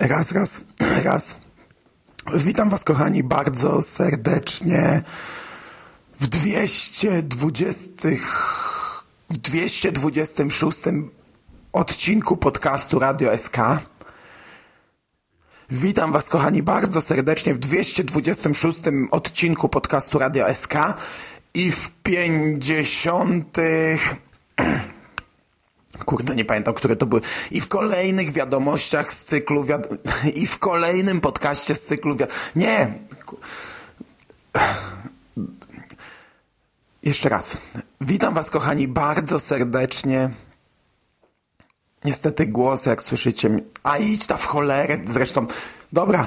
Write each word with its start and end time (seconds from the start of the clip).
Raz, 0.00 0.32
raz, 0.32 0.64
raz. 1.04 1.40
Witam 2.34 2.70
Was, 2.70 2.84
kochani, 2.84 3.22
bardzo 3.22 3.82
serdecznie 3.82 5.02
w 6.20 6.26
220, 6.26 8.08
w 9.30 9.36
226 9.36 10.78
odcinku 11.72 12.36
podcastu 12.36 12.98
Radio 12.98 13.38
SK. 13.38 13.56
Witam 15.70 16.12
Was, 16.12 16.28
kochani, 16.28 16.62
bardzo 16.62 17.00
serdecznie 17.00 17.54
w 17.54 17.58
226 17.58 18.80
odcinku 19.10 19.68
podcastu 19.68 20.18
Radio 20.18 20.54
SK 20.54 20.74
i 21.54 21.72
w 21.72 21.90
50. 22.02 23.56
Kurde, 25.98 26.34
nie 26.34 26.44
pamiętam, 26.44 26.74
które 26.74 26.96
to 26.96 27.06
były. 27.06 27.20
I 27.50 27.60
w 27.60 27.68
kolejnych 27.68 28.32
wiadomościach 28.32 29.12
z 29.12 29.24
cyklu, 29.24 29.64
wiad... 29.64 29.88
i 30.42 30.46
w 30.46 30.58
kolejnym 30.58 31.20
podcaście 31.20 31.74
z 31.74 31.84
cyklu, 31.84 32.16
wiad... 32.16 32.30
nie. 32.56 32.98
Jeszcze 37.02 37.28
raz. 37.28 37.56
Witam 38.00 38.34
Was, 38.34 38.50
kochani, 38.50 38.88
bardzo 38.88 39.40
serdecznie. 39.40 40.30
Niestety 42.04 42.46
głos, 42.46 42.86
jak 42.86 43.02
słyszycie, 43.02 43.60
a 43.82 43.98
idź 43.98 44.26
ta 44.26 44.36
w 44.36 44.46
cholerę, 44.46 44.98
zresztą, 45.06 45.46
dobra, 45.92 46.26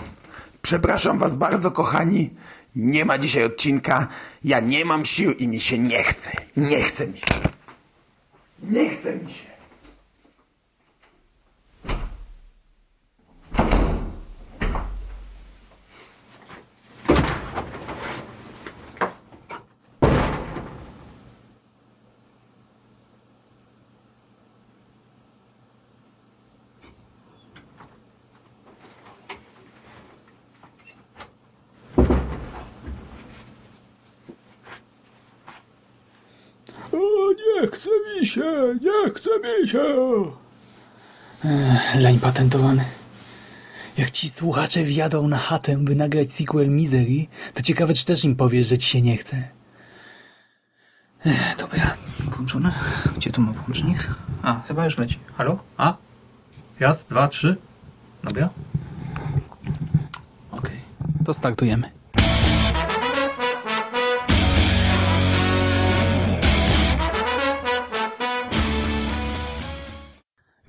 przepraszam 0.61 1.19
Was 1.19 1.35
bardzo, 1.35 1.71
kochani, 1.71 2.29
nie 2.75 3.05
ma 3.05 3.17
dzisiaj 3.17 3.43
odcinka, 3.43 4.07
ja 4.43 4.59
nie 4.59 4.85
mam 4.85 5.05
sił 5.05 5.31
i 5.31 5.47
mi 5.47 5.59
się 5.59 5.79
nie 5.79 6.03
chce, 6.03 6.31
nie 6.57 6.83
chce 6.83 7.07
mi 7.07 7.17
się, 7.17 7.25
nie 8.63 8.89
chce 8.89 9.15
mi 9.15 9.31
się. 9.31 9.57
O, 36.93 37.33
nie 37.33 37.66
chce 37.77 37.89
mi 38.19 38.27
się, 38.27 38.75
nie 38.81 39.11
chce 39.13 39.29
mi 39.39 39.69
się. 39.69 39.85
Leń 41.95 42.19
patentowany. 42.19 42.85
Jak 43.97 44.11
ci 44.11 44.29
słuchacze 44.29 44.83
wjadą 44.83 45.27
na 45.27 45.37
chatę, 45.37 45.77
by 45.77 45.95
nagrać 45.95 46.33
sequel 46.33 46.69
Misery, 46.69 47.27
to 47.53 47.61
ciekawe, 47.61 47.93
czy 47.93 48.05
też 48.05 48.23
im 48.23 48.35
powiesz, 48.35 48.69
że 48.69 48.77
ci 48.77 48.89
się 48.89 49.01
nie 49.01 49.17
chce. 49.17 49.43
Ech, 51.25 51.55
dobra, 51.57 51.97
włączone. 52.19 52.71
Gdzie 53.17 53.31
tu 53.31 53.41
ma 53.41 53.51
włącznik? 53.51 54.07
A, 54.41 54.61
chyba 54.67 54.85
już 54.85 54.97
leci. 54.97 55.19
Halo? 55.37 55.59
A? 55.77 55.97
Raz, 56.79 57.05
dwa, 57.05 57.27
trzy. 57.27 57.57
Dobra. 58.23 58.49
Okej, 60.51 60.79
to 61.25 61.33
startujemy. 61.33 61.96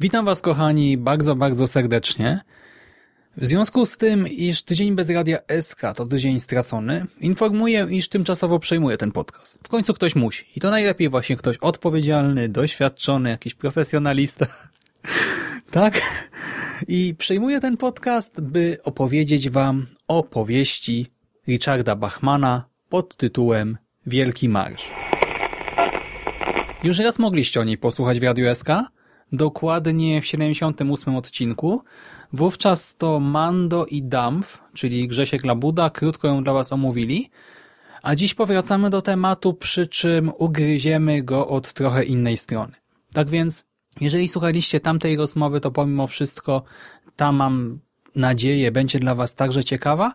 Witam 0.01 0.25
Was, 0.25 0.43
kochani, 0.43 0.97
bardzo, 0.97 1.37
bardzo 1.37 1.67
serdecznie. 1.67 2.41
W 3.37 3.47
związku 3.47 3.87
z 3.87 3.97
tym, 3.97 4.29
iż 4.29 4.63
tydzień 4.63 4.95
bez 4.95 5.11
radia 5.11 5.39
SK 5.61 5.81
to 5.97 6.07
tydzień 6.07 6.41
stracony, 6.41 7.07
informuję, 7.21 7.87
iż 7.91 8.09
tymczasowo 8.09 8.59
przejmuję 8.59 8.97
ten 8.97 9.13
podcast. 9.13 9.59
W 9.63 9.69
końcu 9.69 9.95
ktoś 9.95 10.17
musi. 10.17 10.45
I 10.57 10.61
to 10.61 10.71
najlepiej 10.71 11.09
właśnie 11.09 11.37
ktoś 11.37 11.57
odpowiedzialny, 11.57 12.49
doświadczony, 12.49 13.31
jakiś 13.31 13.55
profesjonalista. 13.55 14.47
tak? 15.71 16.01
I 16.89 17.15
przejmuję 17.19 17.61
ten 17.61 17.77
podcast, 17.77 18.41
by 18.41 18.79
opowiedzieć 18.85 19.51
Wam 19.51 19.87
o 20.09 20.23
powieści 20.23 21.07
Richarda 21.49 21.97
Bachmana 21.97 22.65
pod 22.89 23.17
tytułem 23.17 23.79
Wielki 24.07 24.49
Marsz. 24.49 24.91
Już 26.85 26.99
raz 26.99 27.19
mogliście 27.19 27.61
o 27.61 27.65
niej 27.65 27.79
posłuchać 27.79 28.21
w 28.21 28.23
Radiu 28.23 28.55
SK, 28.55 28.69
dokładnie 29.33 30.23
w 30.23 30.27
78 30.27 31.17
odcinku. 31.17 31.83
Wówczas 32.33 32.97
to 32.97 33.21
Mando 33.21 33.87
i 33.87 34.03
Dampf, 34.03 34.61
czyli 34.75 35.09
Grzesiek 35.09 35.45
Labuda, 35.45 35.91
krótko 35.91 36.29
ją 36.29 36.45
dla 36.45 36.53
Was 36.53 36.73
omówili. 36.73 37.31
A 38.03 38.15
dziś 38.15 38.35
powracamy 38.35 38.91
do 38.91 39.03
tematu, 39.03 39.55
przy 39.55 39.87
czym 39.87 40.33
ugryziemy 40.39 41.23
go 41.23 41.49
od 41.49 41.73
trochę 41.73 42.05
innej 42.05 42.37
strony. 42.37 42.73
Tak 43.13 43.29
więc, 43.29 43.65
jeżeli 44.01 44.29
słuchaliście 44.29 44.81
tamtej 44.81 45.17
rozmowy, 45.17 45.61
to 45.61 45.71
pomimo 45.71 46.07
wszystko 46.07 46.63
ta 47.17 47.33
mam 47.33 47.81
nadzieję 48.15 48.73
będzie 48.73 48.99
dla 48.99 49.15
Was 49.15 49.35
także 49.35 49.65
ciekawa. 49.65 50.15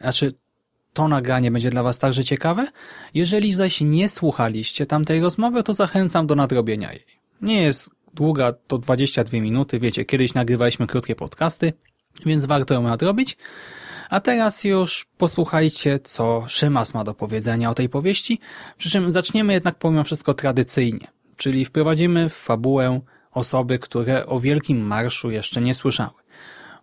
Znaczy, 0.00 0.34
to 0.92 1.08
nagranie 1.08 1.50
będzie 1.50 1.70
dla 1.70 1.82
Was 1.82 1.98
także 1.98 2.24
ciekawe. 2.24 2.66
Jeżeli 3.14 3.52
zaś 3.52 3.80
nie 3.80 4.08
słuchaliście 4.08 4.86
tamtej 4.86 5.20
rozmowy, 5.20 5.62
to 5.62 5.74
zachęcam 5.74 6.26
do 6.26 6.34
nadrobienia 6.34 6.92
jej. 6.92 7.20
Nie 7.42 7.62
jest 7.62 7.90
długa, 8.20 8.52
to 8.52 8.78
22 8.78 9.40
minuty. 9.40 9.78
Wiecie, 9.78 10.04
kiedyś 10.04 10.34
nagrywaliśmy 10.34 10.86
krótkie 10.86 11.14
podcasty, 11.14 11.72
więc 12.26 12.44
warto 12.44 12.74
ją 12.74 12.82
nadrobić. 12.82 13.36
A 14.10 14.20
teraz 14.20 14.64
już 14.64 15.06
posłuchajcie, 15.18 15.98
co 15.98 16.44
Szymas 16.48 16.94
ma 16.94 17.04
do 17.04 17.14
powiedzenia 17.14 17.70
o 17.70 17.74
tej 17.74 17.88
powieści, 17.88 18.38
przy 18.78 18.90
czym 18.90 19.12
zaczniemy 19.12 19.52
jednak 19.52 19.74
pomimo 19.78 20.04
wszystko 20.04 20.34
tradycyjnie, 20.34 21.06
czyli 21.36 21.64
wprowadzimy 21.64 22.28
w 22.28 22.34
fabułę 22.34 23.00
osoby, 23.30 23.78
które 23.78 24.26
o 24.26 24.40
Wielkim 24.40 24.86
Marszu 24.86 25.30
jeszcze 25.30 25.60
nie 25.60 25.74
słyszały. 25.74 26.20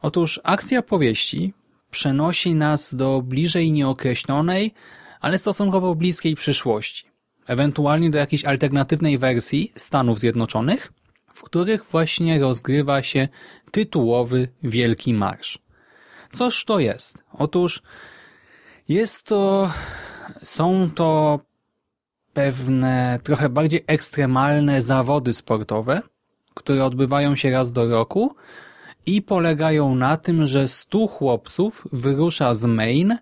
Otóż 0.02 0.40
akcja 0.44 0.82
powieści 0.82 1.54
przenosi 1.92 2.56
nas 2.56 2.96
do 2.96 3.22
bliżej 3.22 3.72
nieokreślonej, 3.72 4.74
ale 5.22 5.38
stosunkowo 5.38 5.96
bliskiej 5.96 6.36
przyszłości. 6.36 7.06
Ewentualnie 7.48 8.10
do 8.10 8.18
jakiejś 8.18 8.46
alternatywnej 8.46 9.18
wersji 9.18 9.72
Stanów 9.76 10.20
Zjednoczonych, 10.20 10.94
w 11.38 11.44
których 11.44 11.86
właśnie 11.86 12.40
rozgrywa 12.40 13.04
się 13.04 13.28
tytułowy 13.72 14.48
Wielki 14.64 15.14
Marsz. 15.14 15.60
Coż 16.34 16.66
to 16.66 16.80
jest? 16.80 17.24
Otóż 17.34 17.82
jest 18.90 19.24
to, 19.24 19.72
są 20.44 20.92
to 20.96 21.40
pewne 22.34 23.20
trochę 23.24 23.50
bardziej 23.50 23.84
ekstremalne 23.88 24.82
zawody 24.82 25.34
sportowe, 25.34 26.02
które 26.54 26.86
odbywają 26.86 27.36
się 27.36 27.52
raz 27.52 27.72
do 27.72 27.88
roku 27.88 28.36
i 29.06 29.22
polegają 29.22 29.96
na 29.96 30.18
tym, 30.18 30.46
że 30.46 30.68
stu 30.68 31.08
chłopców 31.08 31.88
wyrusza 31.92 32.54
z 32.54 32.66
Maine 32.66 33.18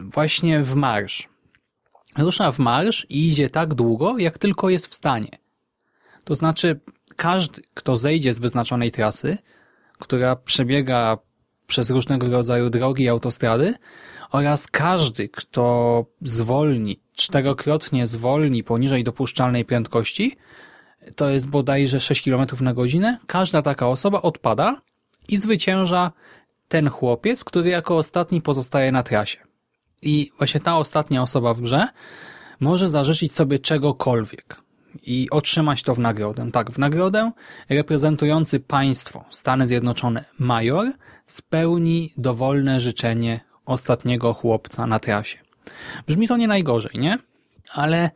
właśnie 0.00 0.62
w 0.62 0.74
marsz. 0.74 1.28
Rusza 2.18 2.52
w 2.52 2.58
marsz 2.58 3.06
i 3.08 3.28
idzie 3.28 3.50
tak 3.50 3.74
długo, 3.74 4.18
jak 4.18 4.38
tylko 4.38 4.68
jest 4.68 4.86
w 4.86 4.94
stanie. 4.94 5.30
To 6.24 6.34
znaczy, 6.34 6.80
każdy, 7.16 7.62
kto 7.74 7.96
zejdzie 7.96 8.32
z 8.32 8.38
wyznaczonej 8.38 8.92
trasy, 8.92 9.38
która 9.98 10.36
przebiega 10.36 11.18
przez 11.66 11.90
różnego 11.90 12.30
rodzaju 12.30 12.70
drogi 12.70 13.04
i 13.04 13.08
autostrady, 13.08 13.74
oraz 14.30 14.66
każdy, 14.66 15.28
kto 15.28 16.04
zwolni, 16.22 17.00
czterokrotnie 17.14 18.06
zwolni 18.06 18.64
poniżej 18.64 19.04
dopuszczalnej 19.04 19.64
prędkości, 19.64 20.36
to 21.16 21.30
jest 21.30 21.48
bodajże 21.48 22.00
6 22.00 22.24
km 22.24 22.46
na 22.60 22.74
godzinę, 22.74 23.18
każda 23.26 23.62
taka 23.62 23.88
osoba 23.88 24.22
odpada 24.22 24.80
i 25.28 25.36
zwycięża 25.36 26.12
ten 26.68 26.88
chłopiec, 26.88 27.44
który 27.44 27.70
jako 27.70 27.96
ostatni 27.96 28.42
pozostaje 28.42 28.92
na 28.92 29.02
trasie. 29.02 29.38
I 30.02 30.30
właśnie 30.38 30.60
ta 30.60 30.78
ostatnia 30.78 31.22
osoba 31.22 31.54
w 31.54 31.60
grze 31.60 31.88
może 32.60 32.88
zażyczyć 32.88 33.34
sobie 33.34 33.58
czegokolwiek 33.58 34.65
i 35.02 35.30
otrzymać 35.30 35.82
to 35.82 35.94
w 35.94 35.98
nagrodę. 35.98 36.50
Tak, 36.52 36.70
w 36.70 36.78
nagrodę 36.78 37.30
reprezentujący 37.68 38.60
państwo 38.60 39.24
Stany 39.30 39.66
Zjednoczone 39.66 40.24
major 40.38 40.92
spełni 41.26 42.12
dowolne 42.16 42.80
życzenie 42.80 43.40
ostatniego 43.64 44.34
chłopca 44.34 44.86
na 44.86 44.98
trasie. 44.98 45.38
Brzmi 46.06 46.28
to 46.28 46.36
nie 46.36 46.48
najgorzej, 46.48 46.98
nie? 46.98 47.18
Ale 47.72 48.10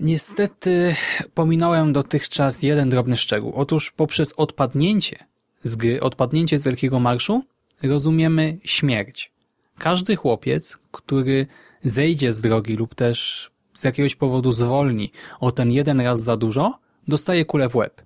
niestety 0.00 0.94
pominąłem 1.34 1.92
dotychczas 1.92 2.62
jeden 2.62 2.90
drobny 2.90 3.16
szczegół. 3.16 3.52
Otóż 3.54 3.90
poprzez 3.90 4.32
odpadnięcie 4.32 5.16
z 5.64 5.76
gry, 5.76 6.00
odpadnięcie 6.00 6.58
z 6.58 6.64
Wielkiego 6.64 7.00
Marszu 7.00 7.44
rozumiemy 7.82 8.58
śmierć. 8.64 9.32
Każdy 9.78 10.16
chłopiec, 10.16 10.78
który 10.90 11.46
zejdzie 11.84 12.32
z 12.32 12.40
drogi 12.40 12.76
lub 12.76 12.94
też 12.94 13.50
z 13.74 13.84
jakiegoś 13.84 14.14
powodu 14.14 14.52
zwolni 14.52 15.12
o 15.40 15.52
ten 15.52 15.70
jeden 15.70 16.00
raz 16.00 16.22
za 16.22 16.36
dużo, 16.36 16.78
dostaje 17.08 17.44
kulę 17.44 17.68
w 17.68 17.76
łeb. 17.76 18.02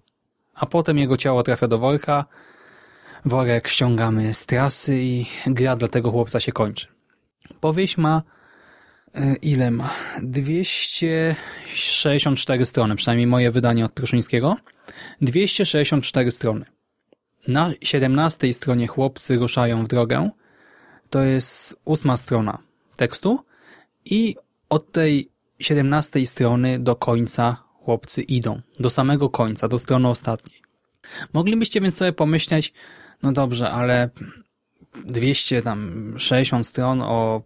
A 0.54 0.66
potem 0.66 0.98
jego 0.98 1.16
ciało 1.16 1.42
trafia 1.42 1.68
do 1.68 1.78
worka, 1.78 2.24
worek 3.24 3.68
ściągamy 3.68 4.34
z 4.34 4.46
trasy 4.46 5.02
i 5.02 5.26
gra 5.46 5.76
dla 5.76 5.88
tego 5.88 6.10
chłopca 6.10 6.40
się 6.40 6.52
kończy. 6.52 6.86
Powieść 7.60 7.96
ma 7.96 8.22
e, 9.14 9.34
ile 9.34 9.70
ma? 9.70 9.90
264 10.22 12.64
strony, 12.64 12.96
przynajmniej 12.96 13.26
moje 13.26 13.50
wydanie 13.50 13.84
od 13.84 13.92
Pruszyńskiego. 13.92 14.56
264 15.20 16.32
strony. 16.32 16.64
Na 17.48 17.70
17 17.82 18.52
stronie 18.52 18.86
chłopcy 18.86 19.36
ruszają 19.36 19.84
w 19.84 19.88
drogę. 19.88 20.30
To 21.10 21.22
jest 21.22 21.76
ósma 21.84 22.16
strona 22.16 22.58
tekstu 22.96 23.44
i 24.04 24.36
od 24.68 24.92
tej 24.92 25.30
17 25.58 26.26
strony 26.26 26.78
do 26.78 26.96
końca 26.96 27.56
chłopcy 27.74 28.22
idą. 28.22 28.60
Do 28.80 28.90
samego 28.90 29.30
końca, 29.30 29.68
do 29.68 29.78
strony 29.78 30.08
ostatniej. 30.08 30.62
Moglibyście 31.32 31.80
więc 31.80 31.96
sobie 31.96 32.12
pomyśleć, 32.12 32.72
no 33.22 33.32
dobrze, 33.32 33.70
ale 33.70 34.10
260 35.04 36.66
stron 36.66 37.02
o 37.02 37.42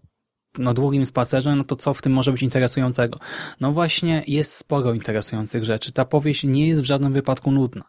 no, 0.59 0.75
długim 0.75 1.07
spacerze, 1.07 1.57
no 1.57 1.65
to 1.65 1.77
co 1.77 1.95
w 1.95 2.03
tym 2.03 2.13
może 2.13 2.33
być 2.33 2.43
interesującego? 2.43 3.19
No 3.61 3.73
właśnie, 3.73 4.23
jest 4.27 4.57
sporo 4.57 4.95
interesujących 4.95 5.65
rzeczy. 5.65 5.93
Ta 5.93 6.05
powieść 6.05 6.45
nie 6.45 6.69
jest 6.69 6.83
w 6.83 6.85
żadnym 6.85 7.13
wypadku 7.13 7.51
nudna. 7.51 7.85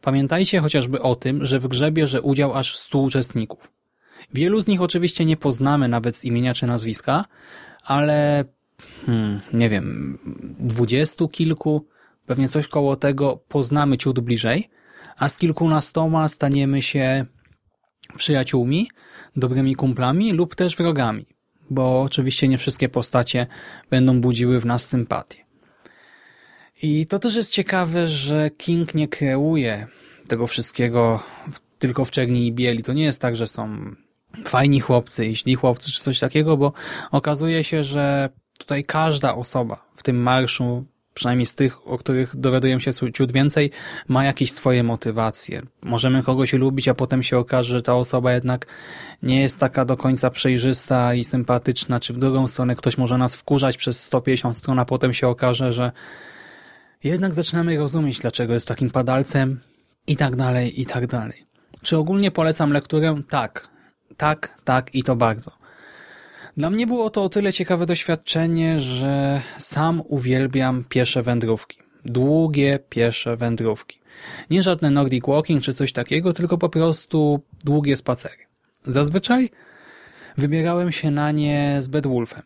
Pamiętajcie 0.00 0.60
chociażby 0.60 1.02
o 1.02 1.14
tym, 1.14 1.46
że 1.46 1.58
w 1.58 1.68
grze 1.68 1.92
bierze 1.92 2.22
udział 2.22 2.54
aż 2.54 2.76
100 2.76 2.98
uczestników. 2.98 3.72
Wielu 4.34 4.60
z 4.60 4.66
nich 4.66 4.80
oczywiście 4.80 5.24
nie 5.24 5.36
poznamy 5.36 5.88
nawet 5.88 6.16
z 6.16 6.24
imienia 6.24 6.54
czy 6.54 6.66
nazwiska, 6.66 7.24
ale 7.84 8.44
hmm, 9.06 9.40
nie 9.52 9.68
wiem, 9.68 10.18
dwudziestu 10.58 11.28
kilku, 11.28 11.86
pewnie 12.26 12.48
coś 12.48 12.68
koło 12.68 12.96
tego 12.96 13.36
poznamy 13.48 13.98
ciut 13.98 14.20
bliżej, 14.20 14.70
a 15.18 15.28
z 15.28 15.38
kilkunastoma 15.38 16.28
staniemy 16.28 16.82
się 16.82 17.26
przyjaciółmi, 18.16 18.88
dobrymi 19.36 19.74
kumplami 19.74 20.32
lub 20.32 20.54
też 20.54 20.76
wrogami, 20.76 21.26
bo 21.70 22.02
oczywiście 22.02 22.48
nie 22.48 22.58
wszystkie 22.58 22.88
postacie 22.88 23.46
będą 23.90 24.20
budziły 24.20 24.60
w 24.60 24.66
nas 24.66 24.86
sympatię. 24.86 25.44
I 26.82 27.06
to 27.06 27.18
też 27.18 27.34
jest 27.34 27.52
ciekawe, 27.52 28.08
że 28.08 28.50
King 28.50 28.94
nie 28.94 29.08
kreuje 29.08 29.86
tego 30.28 30.46
wszystkiego 30.46 31.22
tylko 31.78 32.04
w 32.04 32.10
czerni 32.10 32.46
i 32.46 32.52
bieli. 32.52 32.82
To 32.82 32.92
nie 32.92 33.02
jest 33.02 33.20
tak, 33.20 33.36
że 33.36 33.46
są 33.46 33.94
fajni 34.44 34.80
chłopcy 34.80 35.26
i 35.26 35.36
źli 35.36 35.54
chłopcy 35.54 35.92
czy 35.92 36.00
coś 36.00 36.18
takiego, 36.18 36.56
bo 36.56 36.72
okazuje 37.10 37.64
się, 37.64 37.84
że 37.84 38.28
tutaj 38.60 38.84
każda 38.84 39.34
osoba 39.34 39.84
w 39.94 40.02
tym 40.02 40.22
marszu 40.22 40.84
przynajmniej 41.14 41.46
z 41.46 41.54
tych, 41.54 41.88
o 41.88 41.98
których 41.98 42.36
dowiadujemy 42.36 42.80
się 42.80 42.92
ciut 43.12 43.32
więcej, 43.32 43.70
ma 44.08 44.24
jakieś 44.24 44.52
swoje 44.52 44.82
motywacje. 44.82 45.62
Możemy 45.82 46.22
kogoś 46.22 46.52
lubić, 46.52 46.88
a 46.88 46.94
potem 46.94 47.22
się 47.22 47.38
okaże, 47.38 47.72
że 47.72 47.82
ta 47.82 47.94
osoba 47.94 48.32
jednak 48.32 48.66
nie 49.22 49.40
jest 49.40 49.58
taka 49.58 49.84
do 49.84 49.96
końca 49.96 50.30
przejrzysta 50.30 51.14
i 51.14 51.24
sympatyczna, 51.24 52.00
czy 52.00 52.12
w 52.12 52.18
drugą 52.18 52.48
stronę 52.48 52.74
ktoś 52.74 52.98
może 52.98 53.18
nas 53.18 53.36
wkurzać 53.36 53.76
przez 53.76 54.02
150 54.02 54.58
stron, 54.58 54.78
a 54.78 54.84
potem 54.84 55.14
się 55.14 55.28
okaże, 55.28 55.72
że 55.72 55.92
jednak 57.04 57.34
zaczynamy 57.34 57.78
rozumieć, 57.78 58.18
dlaczego 58.18 58.54
jest 58.54 58.66
takim 58.66 58.90
padalcem 58.90 59.60
i 60.06 60.16
tak 60.16 60.36
dalej, 60.36 60.80
i 60.80 60.86
tak 60.86 61.06
dalej. 61.06 61.44
Czy 61.82 61.96
ogólnie 61.96 62.30
polecam 62.30 62.72
lekturę? 62.72 63.22
Tak. 63.28 63.68
Tak, 64.16 64.58
tak 64.64 64.94
i 64.94 65.02
to 65.02 65.16
bardzo. 65.16 65.59
Dla 66.60 66.70
mnie 66.70 66.86
było 66.86 67.10
to 67.10 67.24
o 67.24 67.28
tyle 67.28 67.52
ciekawe 67.52 67.86
doświadczenie, 67.86 68.80
że 68.80 69.42
sam 69.58 70.02
uwielbiam 70.08 70.84
piesze 70.88 71.22
wędrówki. 71.22 71.78
Długie 72.04 72.78
piesze 72.88 73.36
wędrówki. 73.36 73.98
Nie 74.50 74.62
żadne 74.62 74.90
Nordic 74.90 75.26
Walking 75.26 75.62
czy 75.62 75.74
coś 75.74 75.92
takiego, 75.92 76.32
tylko 76.32 76.58
po 76.58 76.68
prostu 76.68 77.40
długie 77.64 77.96
spacery. 77.96 78.36
Zazwyczaj 78.86 79.50
wybierałem 80.38 80.92
się 80.92 81.10
na 81.10 81.32
nie 81.32 81.76
z 81.80 81.88
Bedwulfem. 81.88 82.42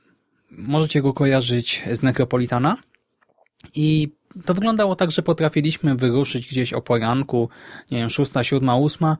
Możecie 0.50 1.02
go 1.02 1.12
kojarzyć 1.12 1.84
z 1.92 2.02
Necropolitana. 2.02 2.76
I 3.74 4.08
to 4.44 4.54
wyglądało 4.54 4.96
tak, 4.96 5.10
że 5.10 5.22
potrafiliśmy 5.22 5.94
wyruszyć 5.94 6.48
gdzieś 6.48 6.72
o 6.72 6.82
poranku, 6.82 7.48
nie 7.90 7.98
wiem, 7.98 8.10
szósta, 8.10 8.44
siódma, 8.44 8.76
ósma, 8.76 9.16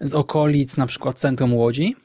z 0.00 0.14
okolic 0.14 0.76
na 0.76 0.86
przykład 0.86 1.18
centrum 1.18 1.54
Łodzi, 1.54 1.96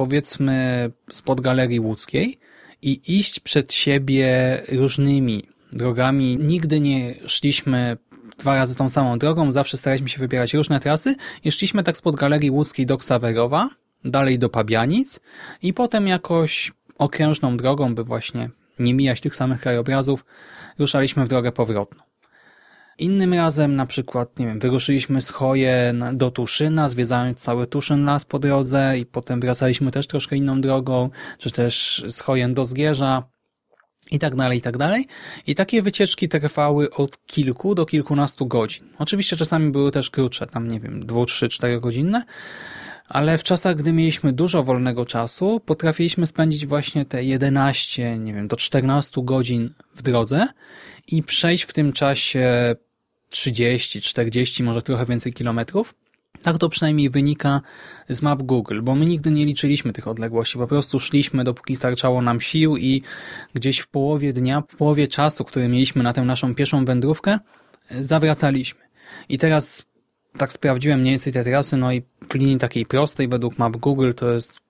powiedzmy 0.00 0.90
spod 1.10 1.40
Galerii 1.40 1.80
Łódzkiej 1.80 2.38
i 2.82 3.00
iść 3.18 3.40
przed 3.40 3.72
siebie 3.72 4.26
różnymi 4.72 5.42
drogami. 5.72 6.38
Nigdy 6.40 6.80
nie 6.80 7.14
szliśmy 7.26 7.96
dwa 8.38 8.54
razy 8.54 8.76
tą 8.76 8.88
samą 8.88 9.18
drogą, 9.18 9.52
zawsze 9.52 9.76
staraliśmy 9.76 10.08
się 10.08 10.18
wybierać 10.18 10.54
różne 10.54 10.80
trasy 10.80 11.14
i 11.44 11.52
szliśmy 11.52 11.82
tak 11.82 11.96
spod 11.96 12.16
Galerii 12.16 12.50
Łódzkiej 12.50 12.86
do 12.86 12.98
Ksawerowa, 12.98 13.68
dalej 14.04 14.38
do 14.38 14.48
Pabianic 14.48 15.20
i 15.62 15.74
potem 15.74 16.06
jakoś 16.06 16.72
okrężną 16.98 17.56
drogą, 17.56 17.94
by 17.94 18.04
właśnie 18.04 18.50
nie 18.78 18.94
mijać 18.94 19.20
tych 19.20 19.36
samych 19.36 19.60
krajobrazów, 19.60 20.24
ruszaliśmy 20.78 21.24
w 21.24 21.28
drogę 21.28 21.52
powrotną. 21.52 22.09
Innym 23.00 23.34
razem 23.34 23.76
na 23.76 23.86
przykład, 23.86 24.38
nie 24.38 24.46
wiem, 24.46 24.58
wyruszyliśmy 24.58 25.20
z 25.20 25.30
Choje 25.30 25.94
do 26.12 26.30
Tuszyna, 26.30 26.88
zwiedzając 26.88 27.38
cały 27.38 27.66
Tuszyn 27.66 28.04
las 28.04 28.24
po 28.24 28.38
drodze 28.38 28.98
i 28.98 29.06
potem 29.06 29.40
wracaliśmy 29.40 29.90
też 29.90 30.06
troszkę 30.06 30.36
inną 30.36 30.60
drogą, 30.60 31.10
czy 31.38 31.50
też 31.50 32.04
z 32.08 32.20
Chojen 32.20 32.54
do 32.54 32.64
Zgierza 32.64 33.22
i 34.10 34.18
tak 34.18 34.36
dalej, 34.36 34.58
i 34.58 34.62
tak 34.62 34.78
dalej. 34.78 35.06
I 35.46 35.54
takie 35.54 35.82
wycieczki 35.82 36.28
trwały 36.28 36.90
od 36.90 37.26
kilku 37.26 37.74
do 37.74 37.86
kilkunastu 37.86 38.46
godzin. 38.46 38.88
Oczywiście 38.98 39.36
czasami 39.36 39.70
były 39.70 39.90
też 39.90 40.10
krótsze, 40.10 40.46
tam 40.46 40.68
nie 40.68 40.80
wiem, 40.80 41.06
dwu, 41.06 41.26
trzy, 41.26 41.48
cztery 41.48 41.80
godzinne, 41.80 42.24
ale 43.08 43.38
w 43.38 43.42
czasach, 43.42 43.76
gdy 43.76 43.92
mieliśmy 43.92 44.32
dużo 44.32 44.62
wolnego 44.62 45.06
czasu, 45.06 45.60
potrafiliśmy 45.60 46.26
spędzić 46.26 46.66
właśnie 46.66 47.04
te 47.04 47.24
11, 47.24 48.18
nie 48.18 48.34
wiem, 48.34 48.48
do 48.48 48.56
14 48.56 49.20
godzin 49.24 49.74
w 49.94 50.02
drodze 50.02 50.46
i 51.06 51.22
przejść 51.22 51.64
w 51.64 51.72
tym 51.72 51.92
czasie 51.92 52.76
30, 53.30 54.00
40, 54.02 54.62
może 54.62 54.82
trochę 54.82 55.06
więcej 55.06 55.32
kilometrów. 55.32 55.94
Tak 56.42 56.58
to 56.58 56.68
przynajmniej 56.68 57.10
wynika 57.10 57.60
z 58.08 58.22
map 58.22 58.42
Google, 58.42 58.80
bo 58.82 58.94
my 58.94 59.06
nigdy 59.06 59.30
nie 59.30 59.46
liczyliśmy 59.46 59.92
tych 59.92 60.08
odległości. 60.08 60.58
Po 60.58 60.66
prostu 60.66 61.00
szliśmy, 61.00 61.44
dopóki 61.44 61.76
starczało 61.76 62.22
nam 62.22 62.40
sił 62.40 62.76
i 62.76 63.02
gdzieś 63.54 63.78
w 63.78 63.88
połowie 63.88 64.32
dnia, 64.32 64.62
w 64.68 64.76
połowie 64.76 65.08
czasu, 65.08 65.44
który 65.44 65.68
mieliśmy 65.68 66.02
na 66.02 66.12
tę 66.12 66.22
naszą 66.22 66.54
pierwszą 66.54 66.84
wędrówkę, 66.84 67.38
zawracaliśmy. 67.90 68.80
I 69.28 69.38
teraz 69.38 69.86
tak 70.38 70.52
sprawdziłem 70.52 71.00
mniej 71.00 71.12
więcej 71.12 71.32
te 71.32 71.44
trasy, 71.44 71.76
no 71.76 71.92
i 71.92 72.02
w 72.30 72.34
linii 72.34 72.58
takiej 72.58 72.86
prostej 72.86 73.28
według 73.28 73.58
map 73.58 73.76
Google 73.76 74.12
to 74.16 74.30
jest 74.30 74.60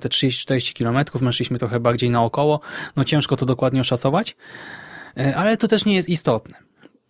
te 0.00 0.08
30-40 0.08 0.72
kilometrów, 0.72 1.22
my 1.22 1.32
szliśmy 1.32 1.58
trochę 1.58 1.80
bardziej 1.80 2.10
naokoło, 2.10 2.60
no 2.96 3.04
ciężko 3.04 3.36
to 3.36 3.46
dokładnie 3.46 3.80
oszacować, 3.80 4.36
e, 5.16 5.36
ale 5.36 5.56
to 5.56 5.68
też 5.68 5.84
nie 5.84 5.94
jest 5.94 6.08
istotne. 6.08 6.56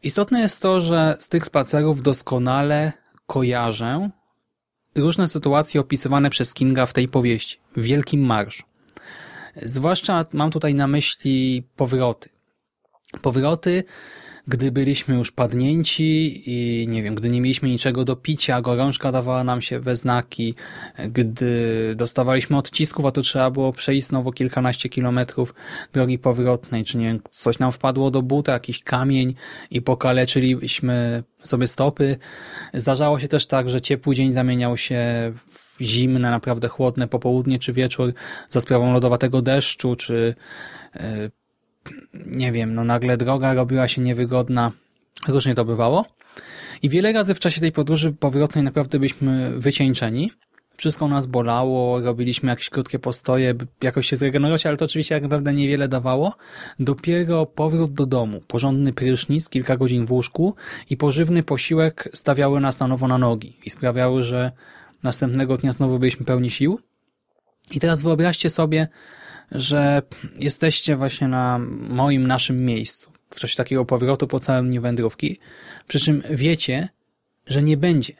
Istotne 0.04 0.40
jest 0.40 0.62
to, 0.62 0.80
że 0.80 1.16
z 1.20 1.28
tych 1.28 1.46
spacerów 1.46 2.02
doskonale 2.02 2.92
kojarzę 3.26 4.10
różne 4.94 5.28
sytuacje 5.28 5.80
opisywane 5.80 6.30
przez 6.30 6.54
Kinga 6.54 6.86
w 6.86 6.92
tej 6.92 7.08
powieści, 7.08 7.60
w 7.76 7.82
Wielkim 7.82 8.20
Marszu. 8.20 8.62
Zwłaszcza 9.62 10.24
mam 10.32 10.50
tutaj 10.50 10.74
na 10.74 10.86
myśli 10.86 11.68
powroty. 11.76 12.28
Powroty 13.22 13.84
gdy 14.48 14.72
byliśmy 14.72 15.14
już 15.14 15.32
padnięci 15.32 16.42
i 16.46 16.88
nie 16.88 17.02
wiem, 17.02 17.14
gdy 17.14 17.30
nie 17.30 17.40
mieliśmy 17.40 17.68
niczego 17.68 18.04
do 18.04 18.16
picia, 18.16 18.60
gorączka 18.60 19.12
dawała 19.12 19.44
nam 19.44 19.62
się 19.62 19.80
we 19.80 19.96
znaki, 19.96 20.54
gdy 21.08 21.94
dostawaliśmy 21.96 22.56
odcisków, 22.56 23.06
a 23.06 23.10
to 23.10 23.22
trzeba 23.22 23.50
było 23.50 23.72
przejść 23.72 24.06
znowu 24.06 24.32
kilkanaście 24.32 24.88
kilometrów 24.88 25.54
drogi 25.92 26.18
powrotnej, 26.18 26.84
czy 26.84 26.96
nie 26.98 27.06
wiem, 27.06 27.20
coś 27.30 27.58
nam 27.58 27.72
wpadło 27.72 28.10
do 28.10 28.22
buta, 28.22 28.52
jakiś 28.52 28.82
kamień 28.82 29.34
i 29.70 29.82
pokaleczyliśmy 29.82 31.24
sobie 31.42 31.66
stopy. 31.66 32.16
Zdarzało 32.74 33.20
się 33.20 33.28
też 33.28 33.46
tak, 33.46 33.70
że 33.70 33.80
ciepły 33.80 34.14
dzień 34.14 34.32
zamieniał 34.32 34.76
się 34.76 35.32
w 35.80 35.82
zimne, 35.84 36.30
naprawdę 36.30 36.68
chłodne 36.68 37.08
popołudnie 37.08 37.58
czy 37.58 37.72
wieczór 37.72 38.12
za 38.50 38.60
sprawą 38.60 38.92
lodowatego 38.92 39.42
deszczu, 39.42 39.96
czy 39.96 40.34
e, 40.94 41.30
nie 42.26 42.52
wiem, 42.52 42.74
no 42.74 42.84
nagle 42.84 43.16
droga 43.16 43.54
robiła 43.54 43.88
się 43.88 44.02
niewygodna. 44.02 44.72
Różnie 45.28 45.54
to 45.54 45.64
bywało. 45.64 46.04
I 46.82 46.88
wiele 46.88 47.12
razy 47.12 47.34
w 47.34 47.40
czasie 47.40 47.60
tej 47.60 47.72
podróży 47.72 48.12
powrotnej 48.12 48.64
naprawdę 48.64 48.98
byliśmy 48.98 49.52
wycieńczeni. 49.60 50.30
Wszystko 50.76 51.08
nas 51.08 51.26
bolało, 51.26 52.00
robiliśmy 52.00 52.50
jakieś 52.50 52.70
krótkie 52.70 52.98
postoje, 52.98 53.54
jakoś 53.82 54.06
się 54.06 54.16
zregenerować, 54.16 54.66
ale 54.66 54.76
to 54.76 54.84
oczywiście 54.84 55.14
jak 55.14 55.22
naprawdę 55.22 55.52
niewiele 55.52 55.88
dawało. 55.88 56.34
Dopiero 56.78 57.46
powrót 57.46 57.92
do 57.92 58.06
domu, 58.06 58.40
porządny 58.46 58.92
prysznic, 58.92 59.48
kilka 59.48 59.76
godzin 59.76 60.06
w 60.06 60.12
łóżku 60.12 60.54
i 60.90 60.96
pożywny 60.96 61.42
posiłek 61.42 62.08
stawiały 62.14 62.60
nas 62.60 62.80
na 62.80 62.88
nowo 62.88 63.08
na 63.08 63.18
nogi 63.18 63.56
i 63.64 63.70
sprawiały, 63.70 64.24
że 64.24 64.52
następnego 65.02 65.56
dnia 65.56 65.72
znowu 65.72 65.98
byliśmy 65.98 66.26
pełni 66.26 66.50
sił. 66.50 66.80
I 67.70 67.80
teraz 67.80 68.02
wyobraźcie 68.02 68.50
sobie, 68.50 68.88
że 69.52 70.02
jesteście 70.38 70.96
właśnie 70.96 71.28
na 71.28 71.58
moim, 71.88 72.26
naszym 72.26 72.64
miejscu 72.64 73.12
w 73.30 73.40
czasie 73.40 73.56
takiego 73.56 73.84
powrotu 73.84 74.26
po 74.26 74.40
całym 74.40 74.70
dniu 74.70 74.82
wędrówki, 74.82 75.38
przy 75.88 76.00
czym 76.00 76.22
wiecie, 76.30 76.88
że 77.46 77.62
nie 77.62 77.76
będzie 77.76 78.14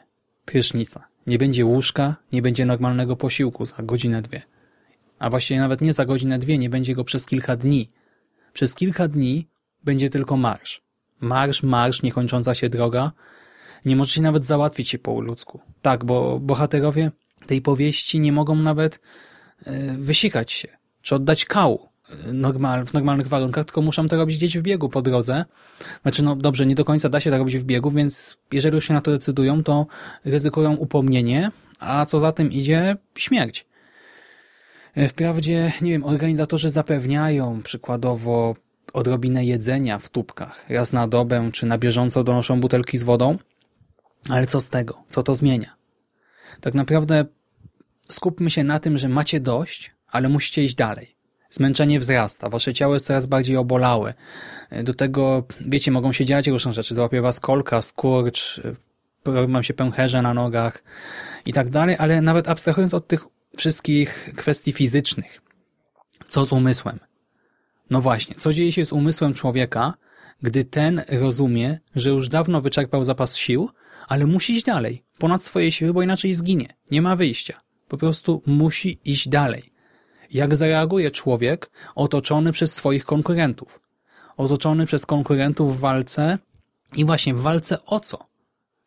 prysznica, 0.45 1.07
Nie 1.27 1.37
będzie 1.37 1.65
łóżka, 1.65 2.15
nie 2.31 2.41
będzie 2.41 2.65
normalnego 2.65 3.15
posiłku 3.15 3.65
za 3.65 3.83
godzinę, 3.83 4.21
dwie. 4.21 4.41
A 5.19 5.29
właściwie 5.29 5.59
nawet 5.59 5.81
nie 5.81 5.93
za 5.93 6.05
godzinę, 6.05 6.39
dwie, 6.39 6.57
nie 6.57 6.69
będzie 6.69 6.95
go 6.95 7.03
przez 7.03 7.25
kilka 7.25 7.55
dni. 7.55 7.89
Przez 8.53 8.75
kilka 8.75 9.07
dni 9.07 9.47
będzie 9.83 10.09
tylko 10.09 10.37
marsz. 10.37 10.81
Marsz, 11.19 11.63
marsz, 11.63 12.01
niekończąca 12.01 12.55
się 12.55 12.69
droga. 12.69 13.11
Nie 13.85 13.95
możecie 13.95 14.21
nawet 14.21 14.45
załatwić 14.45 14.89
się 14.89 14.99
po 14.99 15.21
ludzku. 15.21 15.61
Tak, 15.81 16.05
bo 16.05 16.39
bohaterowie 16.39 17.11
tej 17.47 17.61
powieści 17.61 18.19
nie 18.19 18.31
mogą 18.31 18.55
nawet 18.55 18.99
e, 19.65 19.97
wysikać 19.97 20.51
się, 20.51 20.67
czy 21.05 21.15
oddać 21.15 21.45
kału 21.45 21.89
e, 22.09 22.33
normal, 22.33 22.85
w 22.85 22.93
normalnych 22.93 23.27
warunkach, 23.27 23.65
tylko 23.65 23.81
muszą 23.81 24.07
to 24.07 24.17
robić 24.17 24.37
gdzieś 24.37 24.57
w 24.57 24.61
biegu 24.61 24.89
po 24.89 25.01
drodze. 25.01 25.45
Znaczy, 26.01 26.23
no 26.23 26.35
dobrze, 26.35 26.65
nie 26.65 26.75
do 26.75 26.85
końca 26.85 27.09
da 27.09 27.19
się 27.19 27.31
to 27.31 27.37
robić 27.37 27.57
w 27.57 27.63
biegu, 27.63 27.91
więc 27.91 28.37
jeżeli 28.51 28.75
już 28.75 28.87
się 28.87 28.93
na 28.93 29.01
to 29.01 29.11
decydują, 29.11 29.63
to 29.63 29.87
ryzykują 30.25 30.75
upomnienie, 30.75 31.51
a 31.79 32.05
co 32.05 32.19
za 32.19 32.31
tym 32.31 32.51
idzie, 32.51 32.97
śmierć. 33.17 33.65
E, 34.95 35.07
wprawdzie, 35.07 35.73
nie 35.81 35.91
wiem, 35.91 36.03
organizatorzy 36.03 36.69
zapewniają 36.69 37.61
przykładowo 37.61 38.55
odrobinę 38.93 39.45
jedzenia 39.45 39.99
w 39.99 40.09
tubkach, 40.09 40.65
raz 40.69 40.93
na 40.93 41.07
dobę, 41.07 41.49
czy 41.53 41.65
na 41.65 41.77
bieżąco 41.77 42.23
donoszą 42.23 42.59
butelki 42.59 42.97
z 42.97 43.03
wodą, 43.03 43.37
ale 44.29 44.47
co 44.47 44.61
z 44.61 44.69
tego? 44.69 45.03
Co 45.09 45.23
to 45.23 45.35
zmienia? 45.35 45.75
Tak 46.61 46.73
naprawdę 46.73 47.25
skupmy 48.09 48.49
się 48.49 48.63
na 48.63 48.79
tym, 48.79 48.97
że 48.97 49.09
macie 49.09 49.39
dość, 49.39 49.94
ale 50.15 50.29
musicie 50.29 50.63
iść 50.63 50.75
dalej. 50.75 51.15
Zmęczenie 51.49 51.99
wzrasta, 51.99 52.49
wasze 52.49 52.73
ciało 52.73 52.93
jest 52.93 53.05
coraz 53.05 53.25
bardziej 53.25 53.57
obolałe. 53.57 54.13
Do 54.83 54.93
tego, 54.93 55.43
wiecie, 55.61 55.91
mogą 55.91 56.13
się 56.13 56.25
dziać 56.25 56.47
różne 56.47 56.73
rzeczy. 56.73 56.95
Złapie 56.95 57.21
was 57.21 57.39
kolka, 57.39 57.81
skurcz, 57.81 58.61
robią 59.25 59.61
się 59.61 59.73
pęcherze 59.73 60.21
na 60.21 60.33
nogach 60.33 60.83
i 61.45 61.53
tak 61.53 61.69
dalej, 61.69 61.95
ale 61.99 62.21
nawet 62.21 62.49
abstrahując 62.49 62.93
od 62.93 63.07
tych 63.07 63.25
wszystkich 63.57 64.33
kwestii 64.35 64.73
fizycznych, 64.73 65.41
co 66.27 66.45
z 66.45 66.51
umysłem? 66.51 66.99
No 67.89 68.01
właśnie, 68.01 68.35
co 68.35 68.53
dzieje 68.53 68.71
się 68.71 68.85
z 68.85 68.93
umysłem 68.93 69.33
człowieka, 69.33 69.93
gdy 70.41 70.65
ten 70.65 71.03
rozumie, 71.07 71.79
że 71.95 72.09
już 72.09 72.29
dawno 72.29 72.61
wyczerpał 72.61 73.03
zapas 73.03 73.37
sił, 73.37 73.69
ale 74.07 74.25
musi 74.25 74.53
iść 74.53 74.65
dalej, 74.65 75.03
ponad 75.17 75.43
swoje 75.43 75.71
siły, 75.71 75.93
bo 75.93 76.01
inaczej 76.01 76.33
zginie. 76.33 76.67
Nie 76.91 77.01
ma 77.01 77.15
wyjścia. 77.15 77.61
Po 77.87 77.97
prostu 77.97 78.41
musi 78.45 78.99
iść 79.05 79.29
dalej. 79.29 79.74
Jak 80.35 80.55
zareaguje 80.55 81.11
człowiek 81.11 81.69
otoczony 81.95 82.51
przez 82.51 82.73
swoich 82.73 83.05
konkurentów? 83.05 83.79
Otoczony 84.37 84.85
przez 84.85 85.05
konkurentów 85.05 85.77
w 85.77 85.79
walce 85.79 86.37
i 86.95 87.05
właśnie 87.05 87.33
w 87.33 87.41
walce 87.41 87.85
o 87.85 87.99
co? 87.99 88.25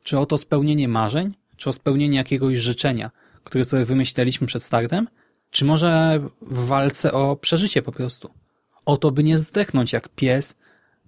Czy 0.02 0.18
o 0.18 0.26
to 0.26 0.38
spełnienie 0.38 0.88
marzeń? 0.88 1.34
Czy 1.56 1.70
o 1.70 1.72
spełnienie 1.72 2.18
jakiegoś 2.18 2.58
życzenia, 2.58 3.10
które 3.44 3.64
sobie 3.64 3.84
wymyśleliśmy 3.84 4.46
przed 4.46 4.62
startem? 4.62 5.08
Czy 5.50 5.64
może 5.64 6.20
w 6.42 6.66
walce 6.66 7.12
o 7.12 7.36
przeżycie 7.36 7.82
po 7.82 7.92
prostu? 7.92 8.30
O 8.86 8.96
to, 8.96 9.10
by 9.10 9.24
nie 9.24 9.38
zdechnąć 9.38 9.92
jak 9.92 10.08
pies 10.08 10.54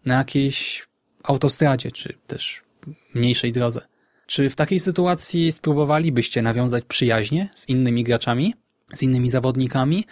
na 0.05 0.15
jakiejś 0.15 0.89
autostradzie, 1.23 1.91
czy 1.91 2.15
też 2.27 2.63
mniejszej 3.15 3.53
drodze. 3.53 3.81
Czy 4.27 4.51
w 4.51 4.55
takiej 4.55 4.81
sytuacji 4.81 5.53
spróbowalibyście 5.53 6.43
nawiązać 6.43 6.85
przyjaźnie 6.89 7.49
z 7.55 7.69
innymi 7.69 8.05
graczami, 8.05 8.55
z 8.93 9.03
innymi 9.03 9.31
zawodnikami 9.31 10.05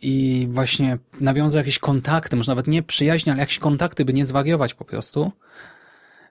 i 0.00 0.48
właśnie 0.50 0.98
nawiązać 1.20 1.58
jakieś 1.58 1.78
kontakty, 1.78 2.36
może 2.36 2.52
nawet 2.52 2.66
nie 2.66 2.82
przyjaźnie, 2.82 3.32
ale 3.32 3.40
jakieś 3.40 3.58
kontakty, 3.58 4.04
by 4.04 4.12
nie 4.12 4.24
zwariować 4.24 4.74
po 4.74 4.84
prostu? 4.84 5.32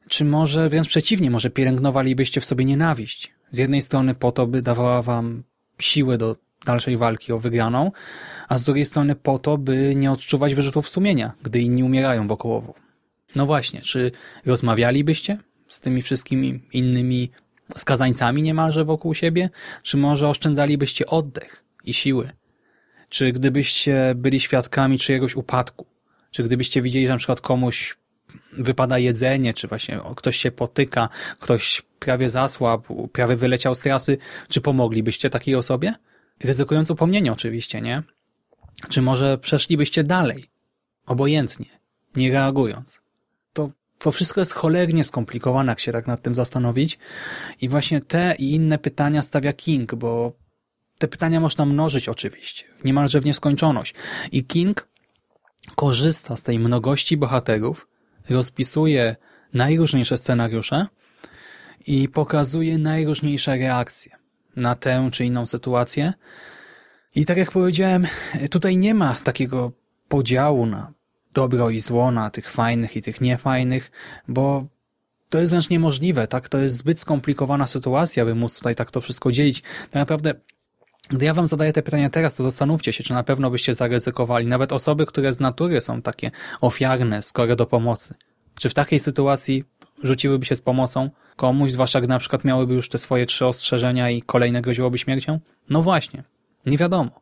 Czy 0.09 0.25
może 0.25 0.69
wręcz 0.69 0.87
przeciwnie, 0.87 1.31
może 1.31 1.49
pielęgnowalibyście 1.49 2.41
w 2.41 2.45
sobie 2.45 2.65
nienawiść? 2.65 3.33
Z 3.51 3.57
jednej 3.57 3.81
strony 3.81 4.15
po 4.15 4.31
to, 4.31 4.47
by 4.47 4.61
dawała 4.61 5.01
wam 5.01 5.43
siłę 5.79 6.17
do 6.17 6.35
dalszej 6.65 6.97
walki 6.97 7.33
o 7.33 7.39
wygraną, 7.39 7.91
a 8.47 8.57
z 8.57 8.63
drugiej 8.63 8.85
strony 8.85 9.15
po 9.15 9.39
to, 9.39 9.57
by 9.57 9.93
nie 9.95 10.11
odczuwać 10.11 10.55
wyrzutów 10.55 10.89
sumienia, 10.89 11.33
gdy 11.43 11.61
inni 11.61 11.83
umierają 11.83 12.27
wokoło. 12.27 12.73
No 13.35 13.45
właśnie, 13.45 13.81
czy 13.81 14.11
rozmawialibyście 14.45 15.37
z 15.67 15.81
tymi 15.81 16.01
wszystkimi 16.01 16.61
innymi 16.73 17.31
skazańcami 17.77 18.41
niemalże 18.41 18.85
wokół 18.85 19.13
siebie? 19.13 19.49
Czy 19.83 19.97
może 19.97 20.29
oszczędzalibyście 20.29 21.05
oddech 21.05 21.62
i 21.83 21.93
siły? 21.93 22.29
Czy 23.09 23.31
gdybyście 23.31 24.13
byli 24.15 24.39
świadkami 24.39 24.99
czyjegoś 24.99 25.35
upadku? 25.35 25.85
Czy 26.31 26.43
gdybyście 26.43 26.81
widzieli, 26.81 27.07
że 27.07 27.13
na 27.13 27.17
przykład 27.17 27.41
komuś 27.41 27.97
wypada 28.53 28.97
jedzenie, 28.99 29.53
czy 29.53 29.67
właśnie 29.67 29.99
ktoś 30.15 30.37
się 30.37 30.51
potyka, 30.51 31.09
ktoś 31.39 31.81
prawie 31.99 32.29
zasłabł, 32.29 33.07
prawie 33.07 33.35
wyleciał 33.35 33.75
z 33.75 33.79
trasy, 33.79 34.17
czy 34.49 34.61
pomoglibyście 34.61 35.29
takiej 35.29 35.55
osobie? 35.55 35.93
Ryzykując 36.43 36.91
upomnienie 36.91 37.31
oczywiście, 37.31 37.81
nie? 37.81 38.03
Czy 38.89 39.01
może 39.01 39.37
przeszlibyście 39.37 40.03
dalej? 40.03 40.45
Obojętnie, 41.05 41.65
nie 42.15 42.31
reagując. 42.31 42.99
To 43.53 43.69
to 43.99 44.11
wszystko 44.11 44.41
jest 44.41 44.53
cholernie 44.53 45.03
skomplikowane, 45.03 45.71
jak 45.71 45.79
się 45.79 45.91
tak 45.91 46.07
nad 46.07 46.21
tym 46.21 46.35
zastanowić. 46.35 46.99
I 47.61 47.69
właśnie 47.69 48.01
te 48.01 48.35
i 48.39 48.55
inne 48.55 48.77
pytania 48.77 49.21
stawia 49.21 49.53
King, 49.53 49.95
bo 49.95 50.33
te 51.03 51.07
pytania 51.07 51.39
można 51.39 51.65
mnożyć 51.65 52.09
oczywiście, 52.09 52.65
niemalże 52.85 53.21
w 53.21 53.25
nieskończoność. 53.25 53.93
I 54.31 54.43
King 54.43 54.87
korzysta 55.75 56.37
z 56.37 56.43
tej 56.43 56.59
mnogości 56.59 57.17
bohaterów, 57.17 57.87
rozpisuje 58.29 59.15
najróżniejsze 59.53 60.17
scenariusze 60.17 60.87
i 61.87 62.09
pokazuje 62.09 62.77
najróżniejsze 62.77 63.57
reakcje 63.57 64.15
na 64.55 64.75
tę 64.75 65.09
czy 65.11 65.25
inną 65.25 65.45
sytuację. 65.45 66.13
I 67.15 67.25
tak 67.25 67.37
jak 67.37 67.51
powiedziałem, 67.51 68.07
tutaj 68.51 68.77
nie 68.77 68.93
ma 68.93 69.15
takiego 69.15 69.71
podziału 70.07 70.65
na 70.65 70.93
dobro 71.33 71.69
i 71.69 71.79
zło, 71.79 72.11
na 72.11 72.29
tych 72.29 72.51
fajnych 72.51 72.95
i 72.95 73.01
tych 73.01 73.21
niefajnych, 73.21 73.91
bo 74.27 74.65
to 75.29 75.39
jest 75.39 75.51
wręcz 75.51 75.69
niemożliwe, 75.69 76.27
tak? 76.27 76.49
To 76.49 76.57
jest 76.57 76.77
zbyt 76.77 76.99
skomplikowana 76.99 77.67
sytuacja, 77.67 78.25
by 78.25 78.35
móc 78.35 78.57
tutaj 78.57 78.75
tak 78.75 78.91
to 78.91 79.01
wszystko 79.01 79.31
dzielić. 79.31 79.61
Tak 79.61 79.93
naprawdę, 79.93 80.33
gdy 81.09 81.25
ja 81.25 81.33
wam 81.33 81.47
zadaję 81.47 81.73
te 81.73 81.83
pytania 81.83 82.09
teraz, 82.09 82.33
to 82.33 82.43
zastanówcie 82.43 82.93
się, 82.93 83.03
czy 83.03 83.13
na 83.13 83.23
pewno 83.23 83.49
byście 83.49 83.73
zaryzykowali. 83.73 84.47
Nawet 84.47 84.71
osoby, 84.71 85.05
które 85.05 85.33
z 85.33 85.39
natury 85.39 85.81
są 85.81 86.01
takie 86.01 86.31
ofiarne, 86.61 87.21
skoro 87.21 87.55
do 87.55 87.65
pomocy. 87.65 88.13
Czy 88.59 88.69
w 88.69 88.73
takiej 88.73 88.99
sytuacji 88.99 89.63
rzuciłyby 90.03 90.45
się 90.45 90.55
z 90.55 90.61
pomocą 90.61 91.09
komuś, 91.35 91.71
zwłaszcza 91.71 92.01
gdy 92.01 92.09
na 92.09 92.19
przykład 92.19 92.43
miałyby 92.43 92.73
już 92.73 92.89
te 92.89 92.97
swoje 92.97 93.25
trzy 93.25 93.45
ostrzeżenia 93.45 94.09
i 94.09 94.21
kolejne 94.21 94.61
groziłoby 94.61 94.97
śmiercią? 94.97 95.39
No 95.69 95.81
właśnie, 95.81 96.23
nie 96.65 96.77
wiadomo. 96.77 97.21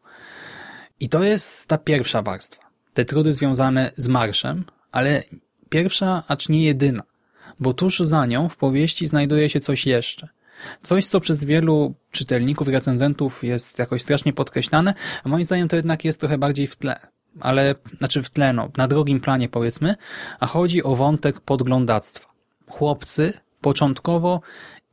I 1.00 1.10
to 1.10 1.24
jest 1.24 1.68
ta 1.68 1.78
pierwsza 1.78 2.22
warstwa 2.22 2.72
te 2.94 3.06
trudy 3.06 3.34
związane 3.34 3.92
z 3.98 4.08
marszem, 4.08 4.66
ale 4.92 5.24
pierwsza, 5.70 6.24
acz 6.28 6.50
nie 6.50 6.64
jedyna, 6.64 7.04
bo 7.60 7.74
tuż 7.74 8.00
za 8.00 8.26
nią 8.26 8.50
w 8.50 8.58
powieści 8.58 9.08
znajduje 9.08 9.50
się 9.50 9.60
coś 9.60 9.86
jeszcze. 9.86 10.30
Coś, 10.84 11.06
co 11.06 11.20
przez 11.20 11.44
wielu 11.44 11.94
czytelników 12.12 12.68
i 12.68 12.72
recenzentów 12.72 13.44
jest 13.44 13.80
jakoś 13.80 14.02
strasznie 14.02 14.34
podkreślane, 14.34 14.94
a 15.24 15.30
moim 15.30 15.46
zdaniem 15.46 15.68
to 15.68 15.76
jednak 15.76 16.06
jest 16.06 16.20
trochę 16.20 16.38
bardziej 16.38 16.68
w 16.68 16.76
tle. 16.76 17.00
Ale, 17.40 17.76
znaczy 17.98 18.24
w 18.24 18.30
tle, 18.30 18.54
no, 18.54 18.70
na 18.78 18.88
drugim 18.88 19.20
planie 19.20 19.50
powiedzmy, 19.50 19.96
a 20.40 20.48
chodzi 20.48 20.84
o 20.84 20.96
wątek 20.96 21.40
podglądactwa. 21.40 22.32
Chłopcy 22.70 23.34
początkowo 23.62 24.42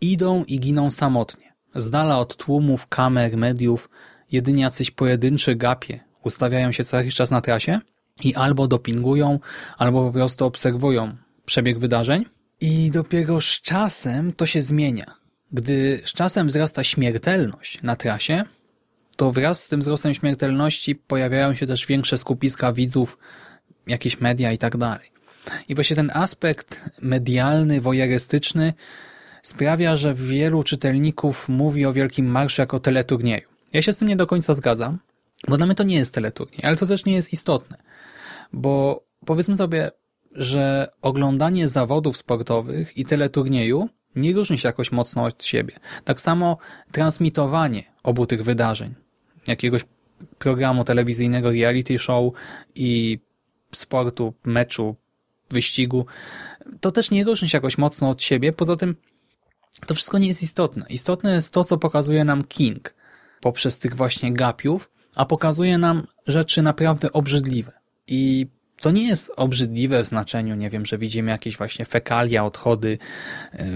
idą 0.00 0.44
i 0.44 0.60
giną 0.60 0.90
samotnie, 0.90 1.52
z 1.74 1.90
dala 1.90 2.18
od 2.18 2.36
tłumów, 2.36 2.86
kamer, 2.86 3.36
mediów, 3.36 3.90
jedynie 4.32 4.62
jacyś 4.62 4.90
pojedynczy 4.90 5.56
gapie 5.56 6.00
ustawiają 6.24 6.72
się 6.72 6.84
co 6.84 6.96
jakiś 6.96 7.14
czas 7.14 7.30
na 7.30 7.40
trasie 7.40 7.80
i 8.24 8.34
albo 8.34 8.68
dopingują, 8.68 9.38
albo 9.78 10.06
po 10.06 10.12
prostu 10.12 10.44
obserwują 10.44 11.16
przebieg 11.44 11.78
wydarzeń 11.78 12.24
i 12.60 12.90
dopiero 12.90 13.40
z 13.40 13.60
czasem 13.60 14.32
to 14.32 14.46
się 14.46 14.60
zmienia. 14.60 15.14
Gdy 15.52 16.00
z 16.04 16.12
czasem 16.12 16.46
wzrasta 16.46 16.84
śmiertelność 16.84 17.82
na 17.82 17.96
trasie, 17.96 18.44
to 19.16 19.32
wraz 19.32 19.62
z 19.62 19.68
tym 19.68 19.80
wzrostem 19.80 20.14
śmiertelności 20.14 20.94
pojawiają 20.94 21.54
się 21.54 21.66
też 21.66 21.86
większe 21.86 22.18
skupiska 22.18 22.72
widzów, 22.72 23.18
jakieś 23.86 24.20
media 24.20 24.52
i 24.52 24.58
tak 24.58 24.76
dalej. 24.76 25.10
I 25.68 25.74
właśnie 25.74 25.96
ten 25.96 26.10
aspekt 26.14 26.82
medialny, 27.02 27.80
wojerystyczny 27.80 28.72
sprawia, 29.42 29.96
że 29.96 30.14
wielu 30.14 30.62
czytelników 30.62 31.48
mówi 31.48 31.86
o 31.86 31.92
Wielkim 31.92 32.26
Marszu 32.26 32.62
jako 32.62 32.80
teleturnieju. 32.80 33.48
Ja 33.72 33.82
się 33.82 33.92
z 33.92 33.96
tym 33.96 34.08
nie 34.08 34.16
do 34.16 34.26
końca 34.26 34.54
zgadzam, 34.54 34.98
bo 35.48 35.56
dla 35.56 35.66
mnie 35.66 35.74
to 35.74 35.82
nie 35.82 35.96
jest 35.96 36.14
teleturniej, 36.14 36.60
ale 36.64 36.76
to 36.76 36.86
też 36.86 37.04
nie 37.04 37.14
jest 37.14 37.32
istotne. 37.32 37.76
Bo 38.52 39.04
powiedzmy 39.26 39.56
sobie, 39.56 39.90
że 40.34 40.88
oglądanie 41.02 41.68
zawodów 41.68 42.16
sportowych 42.16 42.96
i 42.96 43.04
teleturnieju 43.04 43.88
nie 44.20 44.32
różni 44.32 44.58
się 44.58 44.68
jakoś 44.68 44.92
mocno 44.92 45.24
od 45.24 45.44
siebie. 45.44 45.74
Tak 46.04 46.20
samo 46.20 46.58
transmitowanie 46.92 47.82
obu 48.02 48.26
tych 48.26 48.44
wydarzeń, 48.44 48.94
jakiegoś 49.46 49.82
programu 50.38 50.84
telewizyjnego, 50.84 51.52
reality 51.52 51.98
show 51.98 52.32
i 52.74 53.18
sportu, 53.74 54.34
meczu, 54.44 54.96
wyścigu, 55.50 56.06
to 56.80 56.92
też 56.92 57.10
nie 57.10 57.24
różni 57.24 57.48
się 57.48 57.56
jakoś 57.58 57.78
mocno 57.78 58.10
od 58.10 58.22
siebie. 58.22 58.52
Poza 58.52 58.76
tym 58.76 58.96
To 59.86 59.94
wszystko 59.94 60.18
nie 60.18 60.28
jest 60.28 60.42
istotne. 60.42 60.86
Istotne 60.90 61.34
jest 61.34 61.52
to, 61.52 61.64
co 61.64 61.78
pokazuje 61.78 62.24
nam 62.24 62.44
King 62.44 62.94
poprzez 63.40 63.78
tych 63.78 63.96
właśnie 63.96 64.32
gapiów, 64.32 64.90
a 65.16 65.24
pokazuje 65.24 65.78
nam 65.78 66.06
rzeczy 66.26 66.62
naprawdę 66.62 67.12
obrzydliwe. 67.12 67.72
I 68.06 68.46
to 68.80 68.90
nie 68.90 69.08
jest 69.08 69.32
obrzydliwe 69.36 70.04
w 70.04 70.06
znaczeniu, 70.06 70.54
nie 70.54 70.70
wiem, 70.70 70.86
że 70.86 70.98
widzimy 70.98 71.30
jakieś 71.30 71.56
właśnie 71.56 71.84
fekalia, 71.84 72.44
odchody, 72.44 72.98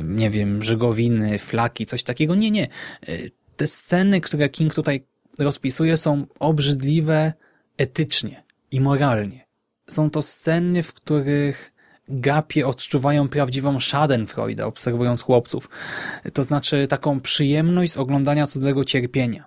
nie 0.04 0.30
wiem, 0.30 0.62
żegowiny, 0.62 1.38
flaki, 1.38 1.86
coś 1.86 2.02
takiego. 2.02 2.34
Nie, 2.34 2.50
nie. 2.50 2.68
Te 3.56 3.66
sceny, 3.66 4.20
które 4.20 4.48
King 4.48 4.74
tutaj 4.74 5.06
rozpisuje, 5.38 5.96
są 5.96 6.26
obrzydliwe 6.38 7.32
etycznie 7.76 8.44
i 8.70 8.80
moralnie. 8.80 9.46
Są 9.88 10.10
to 10.10 10.22
sceny, 10.22 10.82
w 10.82 10.92
których 10.92 11.72
gapie 12.08 12.66
odczuwają 12.66 13.28
prawdziwą 13.28 13.80
schadenfreude, 13.80 14.66
obserwując 14.66 15.22
chłopców. 15.22 15.68
To 16.32 16.44
znaczy 16.44 16.88
taką 16.88 17.20
przyjemność 17.20 17.92
z 17.92 17.96
oglądania 17.96 18.46
cudzego 18.46 18.84
cierpienia. 18.84 19.44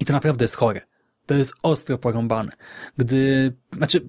I 0.00 0.04
to 0.04 0.12
naprawdę 0.12 0.44
jest 0.44 0.56
chore. 0.56 0.80
To 1.26 1.34
jest 1.34 1.54
ostro 1.62 1.98
porąbane. 1.98 2.52
Gdy, 2.98 3.52
znaczy, 3.76 4.00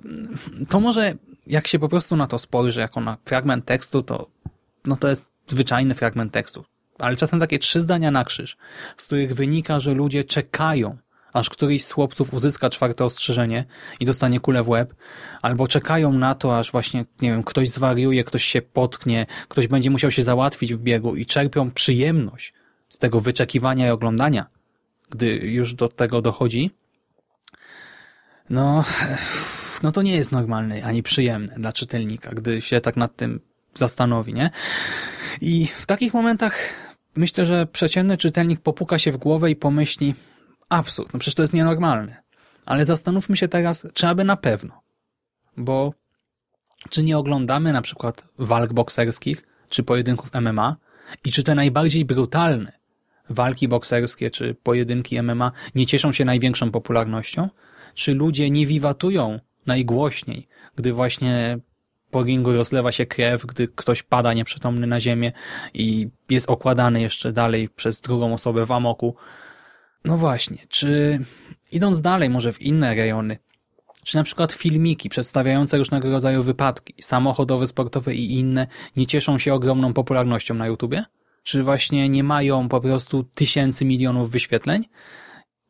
to 0.69 0.79
może 0.79 1.13
jak 1.47 1.67
się 1.67 1.79
po 1.79 1.89
prostu 1.89 2.15
na 2.15 2.27
to 2.27 2.39
spojrzy, 2.39 2.79
jako 2.79 3.01
na 3.01 3.17
fragment 3.25 3.65
tekstu, 3.65 4.03
to, 4.03 4.27
no 4.85 4.95
to 4.95 5.07
jest 5.07 5.23
zwyczajny 5.47 5.95
fragment 5.95 6.33
tekstu. 6.33 6.65
Ale 6.99 7.15
czasem 7.15 7.39
takie 7.39 7.59
trzy 7.59 7.81
zdania 7.81 8.11
na 8.11 8.23
krzyż, 8.23 8.57
z 8.97 9.05
których 9.05 9.35
wynika, 9.35 9.79
że 9.79 9.93
ludzie 9.93 10.23
czekają, 10.23 10.97
aż 11.33 11.49
któryś 11.49 11.85
z 11.85 11.91
chłopców 11.91 12.33
uzyska 12.33 12.69
czwarte 12.69 13.05
ostrzeżenie 13.05 13.65
i 13.99 14.05
dostanie 14.05 14.39
kulę 14.39 14.63
w 14.63 14.69
łeb, 14.69 14.93
albo 15.41 15.67
czekają 15.67 16.13
na 16.13 16.35
to, 16.35 16.59
aż 16.59 16.71
właśnie, 16.71 17.05
nie 17.21 17.31
wiem, 17.31 17.43
ktoś 17.43 17.69
zwariuje, 17.69 18.23
ktoś 18.23 18.43
się 18.43 18.61
potknie, 18.61 19.25
ktoś 19.47 19.67
będzie 19.67 19.89
musiał 19.89 20.11
się 20.11 20.21
załatwić 20.21 20.73
w 20.73 20.77
biegu 20.77 21.15
i 21.15 21.25
czerpią 21.25 21.71
przyjemność 21.71 22.53
z 22.89 22.99
tego 22.99 23.19
wyczekiwania 23.19 23.87
i 23.87 23.89
oglądania, 23.89 24.45
gdy 25.09 25.35
już 25.35 25.73
do 25.73 25.89
tego 25.89 26.21
dochodzi, 26.21 26.71
no, 28.49 28.83
no 29.83 29.91
to 29.91 30.01
nie 30.01 30.15
jest 30.15 30.31
normalne 30.31 30.83
ani 30.83 31.03
przyjemne 31.03 31.55
dla 31.57 31.73
czytelnika, 31.73 32.31
gdy 32.31 32.61
się 32.61 32.81
tak 32.81 32.97
nad 32.97 33.15
tym 33.15 33.39
zastanowi, 33.73 34.33
nie? 34.33 34.49
I 35.41 35.67
w 35.77 35.85
takich 35.85 36.13
momentach 36.13 36.57
myślę, 37.15 37.45
że 37.45 37.65
przeciętny 37.65 38.17
czytelnik 38.17 38.59
popuka 38.59 38.99
się 38.99 39.11
w 39.11 39.17
głowę 39.17 39.51
i 39.51 39.55
pomyśli 39.55 40.15
absurd, 40.69 41.13
no 41.13 41.19
przecież 41.19 41.35
to 41.35 41.43
jest 41.43 41.53
nienormalne. 41.53 42.23
Ale 42.65 42.85
zastanówmy 42.85 43.37
się 43.37 43.47
teraz, 43.47 43.87
czy 43.93 44.07
aby 44.07 44.23
na 44.23 44.35
pewno. 44.35 44.81
Bo 45.57 45.93
czy 46.89 47.03
nie 47.03 47.17
oglądamy 47.17 47.73
na 47.73 47.81
przykład 47.81 48.23
walk 48.39 48.73
bokserskich, 48.73 49.43
czy 49.69 49.83
pojedynków 49.83 50.29
MMA 50.41 50.75
i 51.25 51.31
czy 51.31 51.43
te 51.43 51.55
najbardziej 51.55 52.05
brutalne 52.05 52.71
walki 53.29 53.67
bokserskie, 53.67 54.31
czy 54.31 54.55
pojedynki 54.63 55.21
MMA 55.21 55.51
nie 55.75 55.85
cieszą 55.85 56.11
się 56.11 56.25
największą 56.25 56.71
popularnością? 56.71 57.49
czy 57.95 58.13
ludzie 58.13 58.49
nie 58.49 58.65
wiwatują 58.65 59.39
najgłośniej, 59.65 60.47
gdy 60.75 60.93
właśnie 60.93 61.59
po 62.11 62.23
ringu 62.23 62.53
rozlewa 62.53 62.91
się 62.91 63.05
krew, 63.05 63.45
gdy 63.45 63.67
ktoś 63.67 64.03
pada 64.03 64.33
nieprzytomny 64.33 64.87
na 64.87 64.99
ziemię 64.99 65.31
i 65.73 66.09
jest 66.29 66.49
okładany 66.49 67.01
jeszcze 67.01 67.33
dalej 67.33 67.69
przez 67.69 68.01
drugą 68.01 68.33
osobę 68.33 68.65
w 68.65 68.71
amoku. 68.71 69.15
No 70.05 70.17
właśnie, 70.17 70.57
czy 70.69 71.19
idąc 71.71 72.01
dalej 72.01 72.29
może 72.29 72.53
w 72.53 72.61
inne 72.61 72.95
rejony, 72.95 73.37
czy 74.03 74.17
na 74.17 74.23
przykład 74.23 74.51
filmiki 74.51 75.09
przedstawiające 75.09 75.77
różnego 75.77 76.11
rodzaju 76.11 76.43
wypadki, 76.43 76.93
samochodowe, 77.01 77.67
sportowe 77.67 78.15
i 78.15 78.33
inne 78.39 78.67
nie 78.95 79.05
cieszą 79.05 79.37
się 79.37 79.53
ogromną 79.53 79.93
popularnością 79.93 80.53
na 80.53 80.67
YouTubie? 80.67 81.03
Czy 81.45 81.63
właśnie 81.63 82.09
nie 82.09 82.23
mają 82.23 82.69
po 82.69 82.81
prostu 82.81 83.23
tysięcy 83.23 83.85
milionów 83.85 84.31
wyświetleń? 84.31 84.85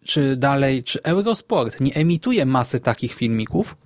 czy 0.06 0.36
dalej, 0.36 0.84
czy 0.84 1.04
Eurosport 1.04 1.80
nie 1.80 1.94
emituje 1.94 2.46
masy 2.46 2.80
takich 2.80 3.14
filmików? 3.14 3.78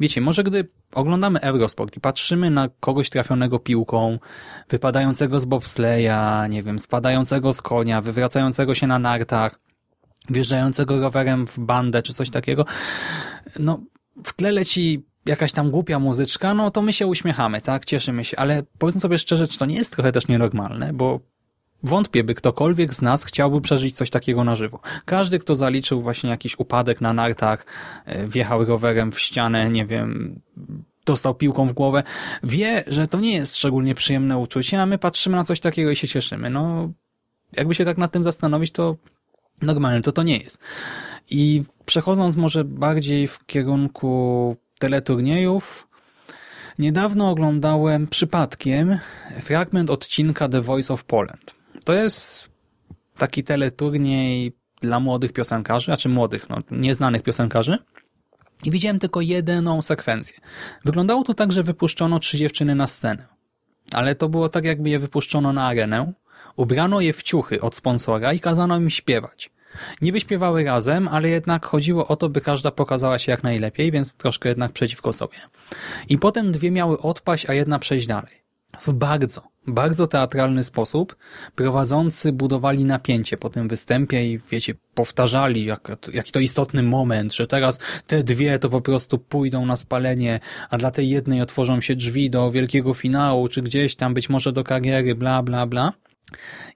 Wiecie, 0.00 0.20
może 0.20 0.44
gdy 0.44 0.68
oglądamy 0.92 1.40
Eurosport 1.40 1.96
i 1.96 2.00
patrzymy 2.00 2.50
na 2.50 2.68
kogoś 2.80 3.10
trafionego 3.10 3.58
piłką, 3.58 4.18
wypadającego 4.68 5.40
z 5.40 5.44
bobsleja, 5.44 6.46
nie 6.46 6.62
wiem, 6.62 6.78
spadającego 6.78 7.52
z 7.52 7.62
konia, 7.62 8.00
wywracającego 8.02 8.74
się 8.74 8.86
na 8.86 8.98
nartach, 8.98 9.60
wjeżdżającego 10.30 11.00
rowerem 11.00 11.46
w 11.46 11.58
bandę 11.58 12.02
czy 12.02 12.14
coś 12.14 12.30
takiego, 12.30 12.64
no 13.58 13.80
w 14.24 14.32
tle 14.32 14.52
leci 14.52 15.06
jakaś 15.26 15.52
tam 15.52 15.70
głupia 15.70 15.98
muzyczka, 15.98 16.54
no 16.54 16.70
to 16.70 16.82
my 16.82 16.92
się 16.92 17.06
uśmiechamy, 17.06 17.60
tak, 17.60 17.84
cieszymy 17.84 18.24
się, 18.24 18.36
ale 18.36 18.62
powiedzmy 18.78 19.00
sobie 19.00 19.18
szczerze, 19.18 19.48
czy 19.48 19.58
to 19.58 19.66
nie 19.66 19.76
jest 19.76 19.92
trochę 19.92 20.12
też 20.12 20.28
nienormalne, 20.28 20.92
bo 20.92 21.20
Wątpię, 21.82 22.24
by 22.24 22.34
ktokolwiek 22.34 22.94
z 22.94 23.02
nas 23.02 23.24
chciałby 23.24 23.60
przeżyć 23.60 23.96
coś 23.96 24.10
takiego 24.10 24.44
na 24.44 24.56
żywo. 24.56 24.80
Każdy, 25.04 25.38
kto 25.38 25.56
zaliczył 25.56 26.02
właśnie 26.02 26.30
jakiś 26.30 26.58
upadek 26.58 27.00
na 27.00 27.12
nartach, 27.12 27.66
e, 28.04 28.26
wjechał 28.26 28.64
rowerem 28.64 29.12
w 29.12 29.20
ścianę, 29.20 29.70
nie 29.70 29.86
wiem, 29.86 30.40
dostał 31.06 31.34
piłką 31.34 31.66
w 31.66 31.72
głowę, 31.72 32.02
wie, 32.42 32.84
że 32.86 33.08
to 33.08 33.20
nie 33.20 33.34
jest 33.34 33.56
szczególnie 33.56 33.94
przyjemne 33.94 34.38
uczucie, 34.38 34.82
a 34.82 34.86
my 34.86 34.98
patrzymy 34.98 35.36
na 35.36 35.44
coś 35.44 35.60
takiego 35.60 35.90
i 35.90 35.96
się 35.96 36.08
cieszymy. 36.08 36.50
No, 36.50 36.92
jakby 37.56 37.74
się 37.74 37.84
tak 37.84 37.98
nad 37.98 38.12
tym 38.12 38.22
zastanowić, 38.22 38.72
to 38.72 38.96
normalne 39.62 40.02
to 40.02 40.12
to 40.12 40.22
nie 40.22 40.36
jest. 40.36 40.60
I 41.30 41.62
przechodząc 41.86 42.36
może 42.36 42.64
bardziej 42.64 43.28
w 43.28 43.46
kierunku 43.46 44.56
teleturniejów, 44.80 45.88
niedawno 46.78 47.30
oglądałem 47.30 48.06
przypadkiem 48.06 48.98
fragment 49.40 49.90
odcinka 49.90 50.48
The 50.48 50.60
Voice 50.60 50.94
of 50.94 51.04
Poland. 51.04 51.57
To 51.88 51.94
jest 51.94 52.50
taki 53.18 53.44
teleturniej 53.44 54.52
dla 54.80 55.00
młodych 55.00 55.32
piosenkarzy, 55.32 55.92
a 55.92 55.96
czy 55.96 56.08
młodych, 56.08 56.48
no, 56.48 56.56
nieznanych 56.70 57.22
piosenkarzy. 57.22 57.78
I 58.64 58.70
widziałem 58.70 58.98
tylko 58.98 59.20
jedną 59.20 59.82
sekwencję. 59.82 60.36
Wyglądało 60.84 61.24
to 61.24 61.34
tak, 61.34 61.52
że 61.52 61.62
wypuszczono 61.62 62.18
trzy 62.18 62.38
dziewczyny 62.38 62.74
na 62.74 62.86
scenę. 62.86 63.26
Ale 63.92 64.14
to 64.14 64.28
było 64.28 64.48
tak, 64.48 64.64
jakby 64.64 64.90
je 64.90 64.98
wypuszczono 64.98 65.52
na 65.52 65.66
arenę, 65.66 66.12
ubrano 66.56 67.00
je 67.00 67.12
w 67.12 67.22
ciuchy 67.22 67.60
od 67.60 67.76
sponsora 67.76 68.32
i 68.32 68.40
kazano 68.40 68.76
im 68.76 68.90
śpiewać. 68.90 69.50
Niby 70.02 70.20
śpiewały 70.20 70.64
razem, 70.64 71.08
ale 71.08 71.28
jednak 71.28 71.66
chodziło 71.66 72.06
o 72.06 72.16
to, 72.16 72.28
by 72.28 72.40
każda 72.40 72.70
pokazała 72.70 73.18
się 73.18 73.32
jak 73.32 73.42
najlepiej, 73.42 73.92
więc 73.92 74.14
troszkę 74.14 74.48
jednak 74.48 74.72
przeciwko 74.72 75.12
sobie. 75.12 75.38
I 76.08 76.18
potem 76.18 76.52
dwie 76.52 76.70
miały 76.70 77.00
odpaść, 77.00 77.50
a 77.50 77.54
jedna 77.54 77.78
przejść 77.78 78.06
dalej. 78.06 78.34
W 78.80 78.92
bardzo, 78.92 79.42
bardzo 79.68 80.06
teatralny 80.06 80.64
sposób 80.64 81.16
prowadzący 81.54 82.32
budowali 82.32 82.84
napięcie 82.84 83.36
po 83.36 83.50
tym 83.50 83.68
występie 83.68 84.32
i 84.32 84.40
wiecie, 84.50 84.74
powtarzali 84.94 85.64
jak, 85.64 85.88
jaki 86.12 86.32
to 86.32 86.40
istotny 86.40 86.82
moment, 86.82 87.34
że 87.34 87.46
teraz 87.46 87.78
te 88.06 88.22
dwie 88.22 88.58
to 88.58 88.68
po 88.68 88.80
prostu 88.80 89.18
pójdą 89.18 89.66
na 89.66 89.76
spalenie, 89.76 90.40
a 90.70 90.78
dla 90.78 90.90
tej 90.90 91.08
jednej 91.08 91.42
otworzą 91.42 91.80
się 91.80 91.96
drzwi 91.96 92.30
do 92.30 92.50
wielkiego 92.50 92.94
finału, 92.94 93.48
czy 93.48 93.62
gdzieś 93.62 93.96
tam 93.96 94.14
być 94.14 94.28
może 94.28 94.52
do 94.52 94.64
kariery, 94.64 95.14
bla, 95.14 95.42
bla, 95.42 95.66
bla. 95.66 95.92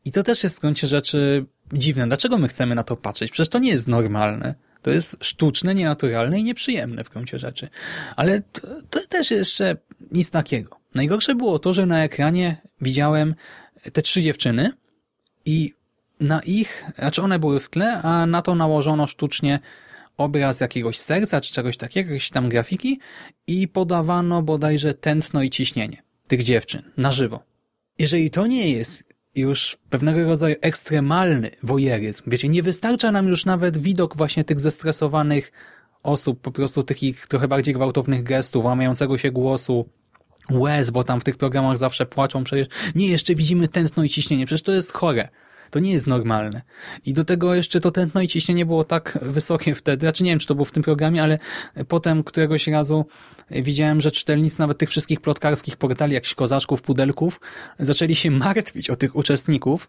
I 0.04 0.12
to 0.12 0.22
też 0.22 0.42
jest 0.42 0.56
w 0.56 0.60
gruncie 0.60 0.86
rzeczy 0.86 1.46
dziwne. 1.72 2.06
Dlaczego 2.06 2.38
my 2.38 2.48
chcemy 2.48 2.74
na 2.74 2.82
to 2.82 2.96
patrzeć? 2.96 3.30
Przecież 3.30 3.48
to 3.48 3.58
nie 3.58 3.70
jest 3.70 3.88
normalne. 3.88 4.54
To 4.82 4.90
jest 4.90 5.16
sztuczne, 5.20 5.74
nienaturalne 5.74 6.40
i 6.40 6.44
nieprzyjemne 6.44 7.04
w 7.04 7.10
gruncie 7.10 7.38
rzeczy. 7.38 7.68
Ale 8.16 8.40
to, 8.40 8.68
to 8.90 9.00
też 9.08 9.30
jeszcze 9.30 9.76
nic 10.12 10.30
takiego. 10.30 10.81
Najgorsze 10.94 11.34
było 11.34 11.58
to, 11.58 11.72
że 11.72 11.86
na 11.86 12.04
ekranie 12.04 12.56
widziałem 12.80 13.34
te 13.92 14.02
trzy 14.02 14.22
dziewczyny 14.22 14.72
i 15.44 15.74
na 16.20 16.40
ich, 16.40 16.84
znaczy 16.98 17.22
one 17.22 17.38
były 17.38 17.60
w 17.60 17.70
tle, 17.70 18.02
a 18.02 18.26
na 18.26 18.42
to 18.42 18.54
nałożono 18.54 19.06
sztucznie 19.06 19.60
obraz 20.16 20.60
jakiegoś 20.60 20.98
serca 20.98 21.40
czy 21.40 21.52
czegoś 21.52 21.76
takiego, 21.76 22.12
jakieś 22.12 22.30
tam 22.30 22.48
grafiki 22.48 23.00
i 23.46 23.68
podawano 23.68 24.42
bodajże 24.42 24.94
tętno 24.94 25.42
i 25.42 25.50
ciśnienie 25.50 26.02
tych 26.28 26.42
dziewczyn 26.42 26.82
na 26.96 27.12
żywo. 27.12 27.42
Jeżeli 27.98 28.30
to 28.30 28.46
nie 28.46 28.70
jest 28.70 29.04
już 29.34 29.78
pewnego 29.90 30.24
rodzaju 30.24 30.56
ekstremalny 30.60 31.50
wojeryzm, 31.62 32.22
wiecie, 32.26 32.48
nie 32.48 32.62
wystarcza 32.62 33.12
nam 33.12 33.28
już 33.28 33.44
nawet 33.44 33.78
widok 33.78 34.16
właśnie 34.16 34.44
tych 34.44 34.60
zestresowanych 34.60 35.52
osób, 36.02 36.40
po 36.40 36.50
prostu 36.50 36.82
tych 36.82 37.02
ich 37.02 37.28
trochę 37.28 37.48
bardziej 37.48 37.74
gwałtownych 37.74 38.22
gestów, 38.22 38.64
łamającego 38.64 39.18
się 39.18 39.30
głosu, 39.30 39.88
łez, 40.50 40.90
bo 40.90 41.04
tam 41.04 41.20
w 41.20 41.24
tych 41.24 41.36
programach 41.36 41.76
zawsze 41.76 42.06
płaczą 42.06 42.44
przecież. 42.44 42.66
Nie, 42.94 43.08
jeszcze 43.08 43.34
widzimy 43.34 43.68
tętno 43.68 44.04
i 44.04 44.08
ciśnienie, 44.08 44.46
przecież 44.46 44.62
to 44.62 44.72
jest 44.72 44.92
chore. 44.92 45.28
To 45.70 45.78
nie 45.78 45.92
jest 45.92 46.06
normalne. 46.06 46.62
I 47.06 47.14
do 47.14 47.24
tego 47.24 47.54
jeszcze 47.54 47.80
to 47.80 47.90
tętno 47.90 48.20
i 48.20 48.28
ciśnienie 48.28 48.66
było 48.66 48.84
tak 48.84 49.18
wysokie 49.22 49.74
wtedy, 49.74 50.06
znaczy 50.06 50.24
nie 50.24 50.30
wiem, 50.30 50.38
czy 50.38 50.46
to 50.46 50.54
było 50.54 50.64
w 50.64 50.70
tym 50.70 50.82
programie, 50.82 51.22
ale 51.22 51.38
potem 51.88 52.24
któregoś 52.24 52.66
razu 52.66 53.06
widziałem, 53.50 54.00
że 54.00 54.10
czytelnicy 54.10 54.60
nawet 54.60 54.78
tych 54.78 54.90
wszystkich 54.90 55.20
plotkarskich 55.20 55.76
portali, 55.76 56.14
jakichś 56.14 56.34
kozaczków, 56.34 56.82
pudelków, 56.82 57.40
zaczęli 57.78 58.14
się 58.14 58.30
martwić 58.30 58.90
o 58.90 58.96
tych 58.96 59.16
uczestników, 59.16 59.88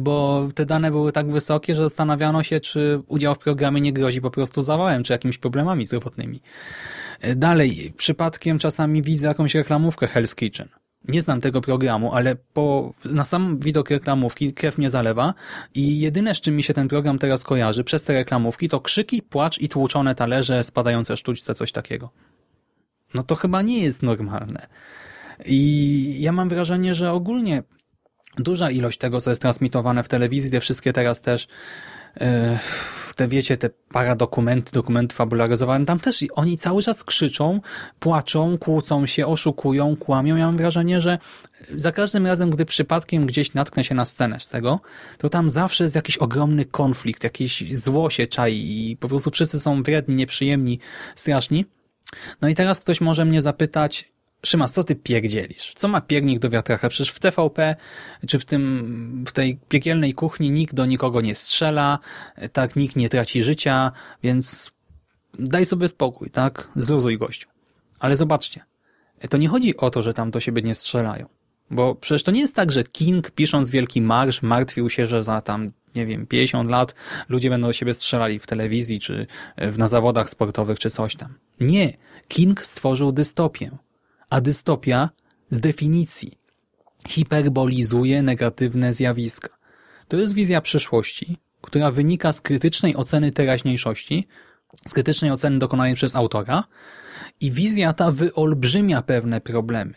bo 0.00 0.48
te 0.54 0.66
dane 0.66 0.90
były 0.90 1.12
tak 1.12 1.30
wysokie, 1.30 1.74
że 1.74 1.82
zastanawiano 1.82 2.42
się, 2.42 2.60
czy 2.60 3.02
udział 3.06 3.34
w 3.34 3.38
programie 3.38 3.80
nie 3.80 3.92
grozi 3.92 4.20
po 4.20 4.30
prostu 4.30 4.62
zawałem, 4.62 5.02
czy 5.02 5.12
jakimiś 5.12 5.38
problemami 5.38 5.84
zdrowotnymi. 5.84 6.40
Dalej, 7.36 7.92
przypadkiem 7.96 8.58
czasami 8.58 9.02
widzę 9.02 9.28
jakąś 9.28 9.54
reklamówkę 9.54 10.06
Hell's 10.06 10.34
Kitchen. 10.34 10.68
Nie 11.08 11.22
znam 11.22 11.40
tego 11.40 11.60
programu, 11.60 12.12
ale 12.12 12.36
po, 12.52 12.92
na 13.04 13.24
sam 13.24 13.58
widok 13.58 13.90
reklamówki 13.90 14.52
krew 14.52 14.78
mnie 14.78 14.90
zalewa 14.90 15.34
i 15.74 16.00
jedyne, 16.00 16.34
z 16.34 16.40
czym 16.40 16.56
mi 16.56 16.62
się 16.62 16.74
ten 16.74 16.88
program 16.88 17.18
teraz 17.18 17.44
kojarzy 17.44 17.84
przez 17.84 18.04
te 18.04 18.12
reklamówki, 18.12 18.68
to 18.68 18.80
krzyki, 18.80 19.22
płacz 19.22 19.58
i 19.58 19.68
tłuczone 19.68 20.14
talerze, 20.14 20.64
spadające 20.64 21.16
sztućce, 21.16 21.54
coś 21.54 21.72
takiego. 21.72 22.10
No 23.14 23.22
to 23.22 23.34
chyba 23.34 23.62
nie 23.62 23.78
jest 23.78 24.02
normalne. 24.02 24.66
I 25.46 26.16
ja 26.20 26.32
mam 26.32 26.48
wrażenie, 26.48 26.94
że 26.94 27.12
ogólnie 27.12 27.62
duża 28.38 28.70
ilość 28.70 28.98
tego, 28.98 29.20
co 29.20 29.30
jest 29.30 29.42
transmitowane 29.42 30.02
w 30.02 30.08
telewizji, 30.08 30.50
te 30.50 30.60
wszystkie 30.60 30.92
teraz 30.92 31.20
też 31.20 31.48
e, 32.20 32.58
te 33.16 33.28
wiecie, 33.28 33.56
te 33.56 33.70
paradokumenty, 33.70 34.72
dokumenty 34.72 35.14
fabularyzowane, 35.14 35.86
tam 35.86 36.00
też 36.00 36.24
oni 36.32 36.56
cały 36.56 36.82
czas 36.82 37.04
krzyczą, 37.04 37.60
płaczą, 38.00 38.58
kłócą 38.58 39.06
się, 39.06 39.26
oszukują, 39.26 39.96
kłamią. 39.96 40.36
Ja 40.36 40.46
mam 40.46 40.56
wrażenie, 40.56 41.00
że 41.00 41.18
za 41.76 41.92
każdym 41.92 42.26
razem, 42.26 42.50
gdy 42.50 42.64
przypadkiem 42.64 43.26
gdzieś 43.26 43.54
natknę 43.54 43.84
się 43.84 43.94
na 43.94 44.04
scenę 44.04 44.40
z 44.40 44.48
tego, 44.48 44.80
to 45.18 45.28
tam 45.28 45.50
zawsze 45.50 45.84
jest 45.84 45.94
jakiś 45.94 46.18
ogromny 46.18 46.64
konflikt, 46.64 47.24
jakieś 47.24 47.74
zło 47.76 48.10
się 48.10 48.26
czai 48.26 48.90
i 48.90 48.96
po 48.96 49.08
prostu 49.08 49.30
wszyscy 49.30 49.60
są 49.60 49.82
wredni, 49.82 50.14
nieprzyjemni, 50.14 50.78
straszni. 51.14 51.64
No 52.40 52.48
i 52.48 52.54
teraz 52.54 52.80
ktoś 52.80 53.00
może 53.00 53.24
mnie 53.24 53.42
zapytać, 53.42 54.13
Szymas, 54.44 54.72
co 54.72 54.84
ty 54.84 54.96
pierdzielisz? 54.96 55.72
Co 55.74 55.88
ma 55.88 56.00
piernik 56.00 56.38
do 56.38 56.50
wiatraka? 56.50 56.88
Przecież 56.88 57.14
w 57.14 57.18
TVP, 57.18 57.76
czy 58.26 58.38
w 58.38 58.44
tym, 58.44 59.24
w 59.28 59.32
tej 59.32 59.58
piekielnej 59.68 60.14
kuchni 60.14 60.50
nikt 60.50 60.74
do 60.74 60.86
nikogo 60.86 61.20
nie 61.20 61.34
strzela, 61.34 61.98
tak, 62.52 62.76
nikt 62.76 62.96
nie 62.96 63.08
traci 63.08 63.42
życia, 63.42 63.92
więc 64.22 64.70
daj 65.38 65.64
sobie 65.64 65.88
spokój, 65.88 66.30
tak? 66.30 66.68
Zluzuj 66.76 67.18
gościu. 67.18 67.48
Ale 67.98 68.16
zobaczcie, 68.16 68.64
to 69.30 69.36
nie 69.36 69.48
chodzi 69.48 69.76
o 69.76 69.90
to, 69.90 70.02
że 70.02 70.14
tam 70.14 70.30
do 70.30 70.40
siebie 70.40 70.62
nie 70.62 70.74
strzelają. 70.74 71.26
Bo 71.70 71.94
przecież 71.94 72.22
to 72.22 72.30
nie 72.30 72.40
jest 72.40 72.54
tak, 72.54 72.72
że 72.72 72.84
King 72.84 73.30
pisząc 73.30 73.70
Wielki 73.70 74.02
Marsz 74.02 74.42
martwił 74.42 74.90
się, 74.90 75.06
że 75.06 75.22
za 75.22 75.40
tam, 75.40 75.72
nie 75.94 76.06
wiem, 76.06 76.26
50 76.26 76.70
lat 76.70 76.94
ludzie 77.28 77.50
będą 77.50 77.66
do 77.66 77.72
siebie 77.72 77.94
strzelali 77.94 78.38
w 78.38 78.46
telewizji, 78.46 79.00
czy 79.00 79.26
na 79.78 79.88
zawodach 79.88 80.30
sportowych, 80.30 80.78
czy 80.78 80.90
coś 80.90 81.16
tam. 81.16 81.34
Nie. 81.60 81.92
King 82.28 82.66
stworzył 82.66 83.12
dystopię 83.12 83.70
a 84.34 84.40
dystopia 84.40 85.10
z 85.50 85.60
definicji 85.60 86.38
hiperbolizuje 87.08 88.22
negatywne 88.22 88.92
zjawiska. 88.92 89.48
To 90.08 90.16
jest 90.16 90.34
wizja 90.34 90.60
przyszłości, 90.60 91.36
która 91.62 91.90
wynika 91.90 92.32
z 92.32 92.40
krytycznej 92.40 92.96
oceny 92.96 93.32
teraźniejszości, 93.32 94.26
z 94.86 94.92
krytycznej 94.92 95.30
oceny 95.30 95.58
dokonanej 95.58 95.94
przez 95.94 96.16
autora 96.16 96.64
i 97.40 97.50
wizja 97.50 97.92
ta 97.92 98.10
wyolbrzymia 98.10 99.02
pewne 99.02 99.40
problemy. 99.40 99.94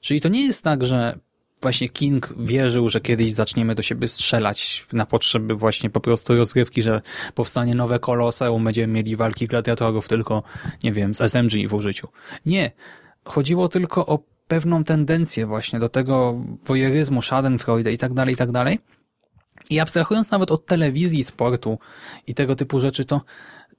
Czyli 0.00 0.20
to 0.20 0.28
nie 0.28 0.46
jest 0.46 0.62
tak, 0.64 0.84
że 0.84 1.18
właśnie 1.62 1.88
King 1.88 2.34
wierzył, 2.38 2.90
że 2.90 3.00
kiedyś 3.00 3.32
zaczniemy 3.32 3.74
do 3.74 3.82
siebie 3.82 4.08
strzelać 4.08 4.86
na 4.92 5.06
potrzeby 5.06 5.54
właśnie 5.54 5.90
po 5.90 6.00
prostu 6.00 6.36
rozgrywki, 6.36 6.82
że 6.82 7.02
powstanie 7.34 7.74
nowe 7.74 7.98
koloseum, 7.98 8.64
będziemy 8.64 8.92
mieli 8.92 9.16
walki 9.16 9.46
gladiatorów 9.46 10.08
tylko, 10.08 10.42
nie 10.84 10.92
wiem, 10.92 11.14
z 11.14 11.20
SMG 11.20 11.68
w 11.68 11.74
użyciu. 11.74 12.08
Nie. 12.46 12.70
Chodziło 13.24 13.68
tylko 13.68 14.06
o 14.06 14.18
pewną 14.48 14.84
tendencję 14.84 15.46
właśnie 15.46 15.78
do 15.78 15.88
tego 15.88 16.40
wojeryzmu, 16.62 17.22
schadenfreude 17.22 17.92
i 17.92 17.98
tak 17.98 18.14
dalej, 18.14 18.34
i 18.34 18.36
tak 18.36 18.52
dalej. 18.52 18.78
I 19.70 19.80
abstrahując 19.80 20.30
nawet 20.30 20.50
od 20.50 20.66
telewizji, 20.66 21.24
sportu 21.24 21.78
i 22.26 22.34
tego 22.34 22.56
typu 22.56 22.80
rzeczy, 22.80 23.04
to 23.04 23.20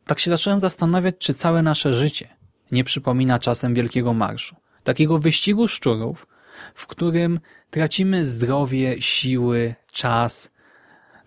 tak 0.06 0.20
się 0.20 0.32
zacząłem 0.32 0.60
zastanawiać, 0.60 1.16
czy 1.20 1.34
całe 1.34 1.62
nasze 1.62 1.94
życie 1.94 2.30
nie 2.72 2.84
przypomina 2.84 3.40
czasem 3.40 3.74
wielkiego 3.74 4.14
marszu. 4.14 4.56
Takiego 4.84 5.20
wyścigu 5.20 5.68
szczurów, 5.68 6.28
w 6.76 6.88
którym 6.88 7.40
tracimy 7.70 8.26
zdrowie, 8.26 9.02
siły, 9.02 9.76
czas, 9.92 10.52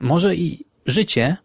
może 0.01 0.37
i 0.37 0.65
życie 0.87 1.37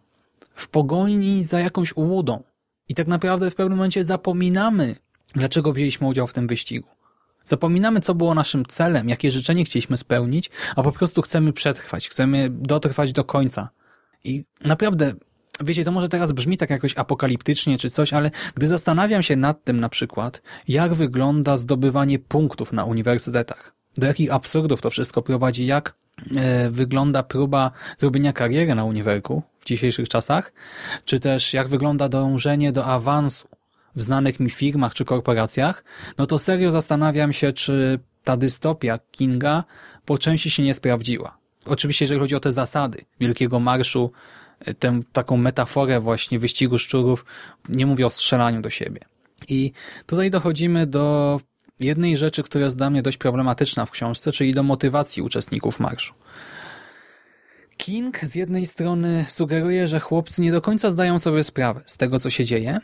w 0.54 0.68
pogoni 0.68 1.44
za 1.44 1.60
jakąś 1.60 1.96
ułudą. 1.96 2.42
I 2.88 2.94
tak 2.94 3.06
naprawdę 3.06 3.50
w 3.50 3.54
pewnym 3.54 3.78
momencie 3.78 4.04
zapominamy 4.04 4.96
Dlaczego 5.34 5.72
wzięliśmy 5.72 6.06
udział 6.06 6.26
w 6.26 6.32
tym 6.32 6.46
wyścigu? 6.46 6.88
Zapominamy, 7.44 8.00
co 8.00 8.14
było 8.14 8.34
naszym 8.34 8.66
celem, 8.66 9.08
jakie 9.08 9.32
życzenie 9.32 9.64
chcieliśmy 9.64 9.96
spełnić, 9.96 10.50
a 10.76 10.82
po 10.82 10.92
prostu 10.92 11.22
chcemy 11.22 11.52
przetrwać, 11.52 12.08
chcemy 12.08 12.48
dotrwać 12.50 13.12
do 13.12 13.24
końca. 13.24 13.68
I 14.24 14.44
naprawdę, 14.64 15.14
wiecie, 15.60 15.84
to 15.84 15.92
może 15.92 16.08
teraz 16.08 16.32
brzmi 16.32 16.56
tak 16.56 16.70
jakoś 16.70 16.94
apokaliptycznie 16.96 17.78
czy 17.78 17.90
coś, 17.90 18.12
ale 18.12 18.30
gdy 18.54 18.68
zastanawiam 18.68 19.22
się 19.22 19.36
nad 19.36 19.64
tym 19.64 19.80
na 19.80 19.88
przykład, 19.88 20.42
jak 20.68 20.94
wygląda 20.94 21.56
zdobywanie 21.56 22.18
punktów 22.18 22.72
na 22.72 22.84
uniwersytetach, 22.84 23.74
do 23.96 24.06
jakich 24.06 24.32
absurdów 24.32 24.80
to 24.80 24.90
wszystko 24.90 25.22
prowadzi, 25.22 25.66
jak 25.66 25.94
e, 26.36 26.70
wygląda 26.70 27.22
próba 27.22 27.70
zrobienia 27.98 28.32
kariery 28.32 28.74
na 28.74 28.84
uniwerku 28.84 29.42
w 29.60 29.64
dzisiejszych 29.64 30.08
czasach, 30.08 30.52
czy 31.04 31.20
też 31.20 31.54
jak 31.54 31.68
wygląda 31.68 32.08
dążenie 32.08 32.72
do 32.72 32.84
awansu, 32.84 33.48
w 33.96 34.02
znanych 34.02 34.40
mi 34.40 34.50
firmach 34.50 34.94
czy 34.94 35.04
korporacjach, 35.04 35.84
no 36.18 36.26
to 36.26 36.38
serio 36.38 36.70
zastanawiam 36.70 37.32
się, 37.32 37.52
czy 37.52 37.98
ta 38.24 38.36
dystopia 38.36 38.98
Kinga 38.98 39.64
po 40.04 40.18
części 40.18 40.50
się 40.50 40.62
nie 40.62 40.74
sprawdziła. 40.74 41.38
Oczywiście, 41.66 42.04
jeżeli 42.04 42.20
chodzi 42.20 42.34
o 42.34 42.40
te 42.40 42.52
zasady 42.52 43.04
Wielkiego 43.20 43.60
Marszu, 43.60 44.12
e, 44.60 44.74
tę 44.74 45.00
taką 45.12 45.36
metaforę 45.36 46.00
właśnie 46.00 46.38
wyścigu 46.38 46.78
szczurów, 46.78 47.24
nie 47.68 47.86
mówię 47.86 48.06
o 48.06 48.10
strzelaniu 48.10 48.60
do 48.60 48.70
siebie. 48.70 49.00
I 49.48 49.72
tutaj 50.06 50.30
dochodzimy 50.30 50.86
do 50.86 51.40
jednej 51.80 52.16
rzeczy, 52.16 52.42
która 52.42 52.64
jest 52.64 52.76
dla 52.76 52.90
mnie 52.90 53.02
dość 53.02 53.18
problematyczna 53.18 53.86
w 53.86 53.90
książce, 53.90 54.32
czyli 54.32 54.54
do 54.54 54.62
motywacji 54.62 55.22
uczestników 55.22 55.80
marszu. 55.80 56.14
King 57.76 58.20
z 58.22 58.34
jednej 58.34 58.66
strony 58.66 59.24
sugeruje, 59.28 59.88
że 59.88 60.00
chłopcy 60.00 60.42
nie 60.42 60.52
do 60.52 60.60
końca 60.60 60.90
zdają 60.90 61.18
sobie 61.18 61.42
sprawę 61.42 61.80
z 61.86 61.96
tego, 61.96 62.18
co 62.18 62.30
się 62.30 62.44
dzieje, 62.44 62.78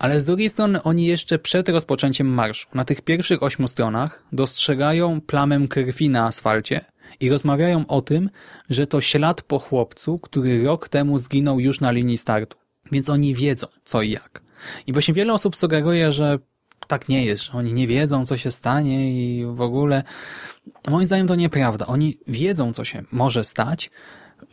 ale 0.00 0.20
z 0.20 0.24
drugiej 0.24 0.48
strony 0.48 0.82
oni 0.82 1.06
jeszcze 1.06 1.38
przed 1.38 1.68
rozpoczęciem 1.68 2.26
marszu, 2.26 2.68
na 2.74 2.84
tych 2.84 3.00
pierwszych 3.00 3.42
ośmiu 3.42 3.68
stronach, 3.68 4.22
dostrzegają 4.32 5.20
plamę 5.20 5.68
krwi 5.68 6.10
na 6.10 6.26
asfalcie 6.26 6.84
i 7.20 7.30
rozmawiają 7.30 7.86
o 7.86 8.02
tym, 8.02 8.30
że 8.70 8.86
to 8.86 9.00
ślad 9.00 9.42
po 9.42 9.58
chłopcu, 9.58 10.18
który 10.18 10.64
rok 10.64 10.88
temu 10.88 11.18
zginął 11.18 11.60
już 11.60 11.80
na 11.80 11.90
linii 11.90 12.18
startu. 12.18 12.56
Więc 12.92 13.08
oni 13.08 13.34
wiedzą 13.34 13.66
co 13.84 14.02
i 14.02 14.10
jak. 14.10 14.42
I 14.86 14.92
właśnie 14.92 15.14
wiele 15.14 15.32
osób 15.32 15.56
sugeruje, 15.56 16.12
że 16.12 16.38
tak 16.86 17.08
nie 17.08 17.24
jest, 17.24 17.42
że 17.42 17.52
oni 17.52 17.72
nie 17.72 17.86
wiedzą, 17.86 18.26
co 18.26 18.36
się 18.36 18.50
stanie 18.50 19.12
i 19.12 19.46
w 19.46 19.60
ogóle. 19.60 20.02
Moim 20.88 21.06
zdaniem 21.06 21.26
to 21.26 21.34
nieprawda. 21.34 21.86
Oni 21.86 22.18
wiedzą, 22.26 22.72
co 22.72 22.84
się 22.84 23.04
może 23.12 23.44
stać. 23.44 23.90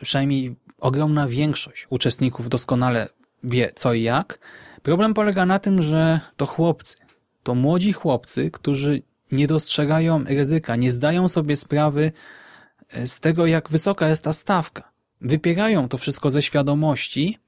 Przynajmniej 0.02 0.56
ogromna 0.78 1.28
większość 1.28 1.86
uczestników 1.90 2.48
doskonale 2.48 3.08
wie, 3.44 3.72
co 3.74 3.94
i 3.94 4.02
jak. 4.02 4.38
Problem 4.88 5.14
polega 5.14 5.46
na 5.46 5.58
tym, 5.58 5.82
że 5.82 6.20
to 6.36 6.46
chłopcy, 6.46 6.96
to 7.42 7.54
młodzi 7.54 7.92
chłopcy, 7.92 8.50
którzy 8.50 9.02
nie 9.32 9.46
dostrzegają 9.46 10.24
ryzyka, 10.24 10.76
nie 10.76 10.90
zdają 10.90 11.28
sobie 11.28 11.56
sprawy 11.56 12.12
e, 12.88 13.06
z 13.06 13.20
tego, 13.20 13.46
jak 13.46 13.68
wysoka 13.68 14.08
jest 14.08 14.22
ta 14.22 14.32
stawka. 14.32 14.92
Wypierają 15.20 15.88
to 15.88 15.98
wszystko 15.98 16.30
ze 16.30 16.42
świadomości, 16.42 17.38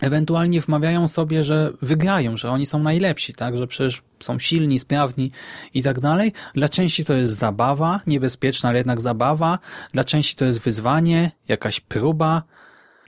ewentualnie 0.00 0.60
wmawiają 0.60 1.08
sobie, 1.08 1.44
że 1.44 1.72
wygrają, 1.82 2.36
że 2.36 2.50
oni 2.50 2.66
są 2.66 2.78
najlepsi, 2.78 3.34
tak, 3.34 3.56
że 3.56 3.66
przecież 3.66 4.02
są 4.20 4.38
silni, 4.38 4.78
sprawni 4.78 5.30
i 5.74 5.82
tak 5.82 6.00
dalej. 6.00 6.32
Dla 6.54 6.68
części 6.68 7.04
to 7.04 7.14
jest 7.14 7.32
zabawa, 7.32 8.00
niebezpieczna, 8.06 8.68
ale 8.68 8.78
jednak 8.78 9.00
zabawa. 9.00 9.58
Dla 9.92 10.04
części 10.04 10.36
to 10.36 10.44
jest 10.44 10.60
wyzwanie, 10.60 11.30
jakaś 11.48 11.80
próba, 11.80 12.42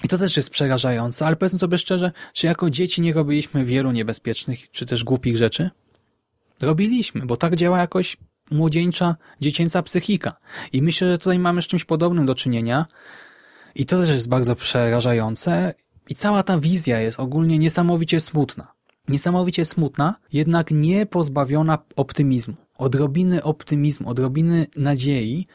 i 0.05 0.09
to 0.09 0.19
też 0.19 0.37
jest 0.37 0.51
przerażające, 0.51 1.27
ale 1.27 1.37
powiedzmy 1.37 1.59
sobie 1.59 1.79
szczerze, 1.79 2.13
czy 2.33 2.47
jako 2.47 2.71
dzieci 2.71 3.01
nie 3.01 3.13
robiliśmy 3.13 3.65
wielu 3.65 3.93
niebezpiecznych, 3.93 4.71
czy 4.71 4.87
też 4.87 5.05
głupich 5.05 5.37
rzeczy? 5.37 5.71
Robiliśmy, 6.61 7.27
bo 7.27 7.37
tak 7.37 7.57
działa 7.57 7.79
jakoś 7.79 8.17
młodzieńcza, 8.51 9.17
dziecięca 9.41 9.83
psychika. 9.83 10.37
I 10.73 10.83
myślę, 10.83 11.11
że 11.11 11.19
tutaj 11.19 11.39
mamy 11.39 11.63
z 11.63 11.67
czymś 11.67 11.85
podobnym 11.85 12.27
do 12.27 12.35
czynienia. 12.35 12.87
I 13.75 13.87
to 13.87 14.01
też 14.01 14.11
jest 14.11 14.29
bardzo 14.29 14.57
przerażające. 14.57 15.75
I 16.09 16.15
cała 16.15 16.43
ta 16.43 16.59
wizja 16.59 17.01
jest 17.01 17.21
ogólnie 17.21 17.59
niesamowicie 17.59 18.21
smutna. 18.21 18.73
Niesamowicie 19.09 19.65
smutna, 19.65 20.15
jednak 20.33 20.71
nie 20.71 21.07
pozbawiona 21.07 21.79
optymizmu. 21.97 22.55
Odrobiny 22.79 23.43
optymizmu, 23.43 24.09
odrobiny 24.09 24.67
nadziei, 24.77 25.47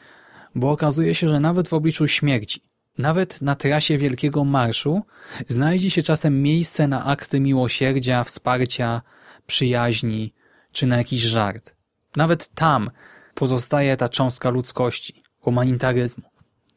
bo 0.54 0.70
okazuje 0.70 1.14
się, 1.14 1.28
że 1.28 1.40
nawet 1.40 1.68
w 1.68 1.72
obliczu 1.72 2.08
śmierci, 2.08 2.60
nawet 2.98 3.42
na 3.42 3.54
trasie 3.54 3.98
Wielkiego 3.98 4.44
Marszu 4.44 5.02
znajdzie 5.48 5.90
się 5.90 6.02
czasem 6.02 6.42
miejsce 6.42 6.88
na 6.88 7.04
akty 7.04 7.40
miłosierdzia, 7.40 8.24
wsparcia, 8.24 9.02
przyjaźni 9.46 10.32
czy 10.72 10.86
na 10.86 10.96
jakiś 10.96 11.20
żart. 11.20 11.74
Nawet 12.16 12.48
tam 12.48 12.90
pozostaje 13.34 13.96
ta 13.96 14.08
cząstka 14.08 14.50
ludzkości, 14.50 15.22
humanitaryzmu. 15.40 16.24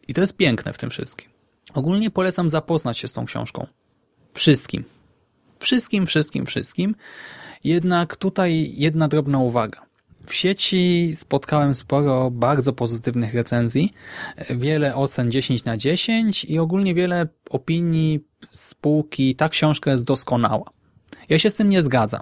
I 0.08 0.14
to 0.14 0.22
jest 0.22 0.38
piękne 0.38 0.74
w 0.74 0.78
tym 0.78 0.90
wszystkim. 0.90 1.30
Ogólnie 1.74 2.12
polecam 2.12 2.50
zapoznać 2.50 2.98
się 2.98 3.08
z 3.08 3.14
tą 3.14 3.26
książką. 3.26 3.68
Wszystkim. 4.34 4.84
Wszystkim, 5.60 6.08
wszystkim, 6.08 6.46
wszystkim. 6.46 6.96
Jednak 7.64 8.16
tutaj 8.16 8.74
jedna 8.78 9.08
drobna 9.08 9.40
uwaga. 9.40 9.88
W 10.30 10.34
sieci 10.34 11.12
spotkałem 11.15 11.76
sporo 11.76 12.32
bardzo 12.32 12.74
pozytywnych 12.74 13.34
recenzji, 13.34 13.94
wiele 14.50 14.96
ocen 14.96 15.32
10 15.32 15.63
na 15.65 15.78
10 15.78 16.46
i 16.46 16.60
ogólnie 16.60 16.96
wiele 16.96 17.28
opinii 17.50 18.20
spółki 18.50 19.36
ta 19.36 19.50
książka 19.50 19.92
jest 19.92 20.04
doskonała. 20.04 20.70
Ja 21.30 21.39
się 21.39 21.50
z 21.50 21.56
tym 21.56 21.70
nie 21.70 21.82
zgadzam. 21.82 22.22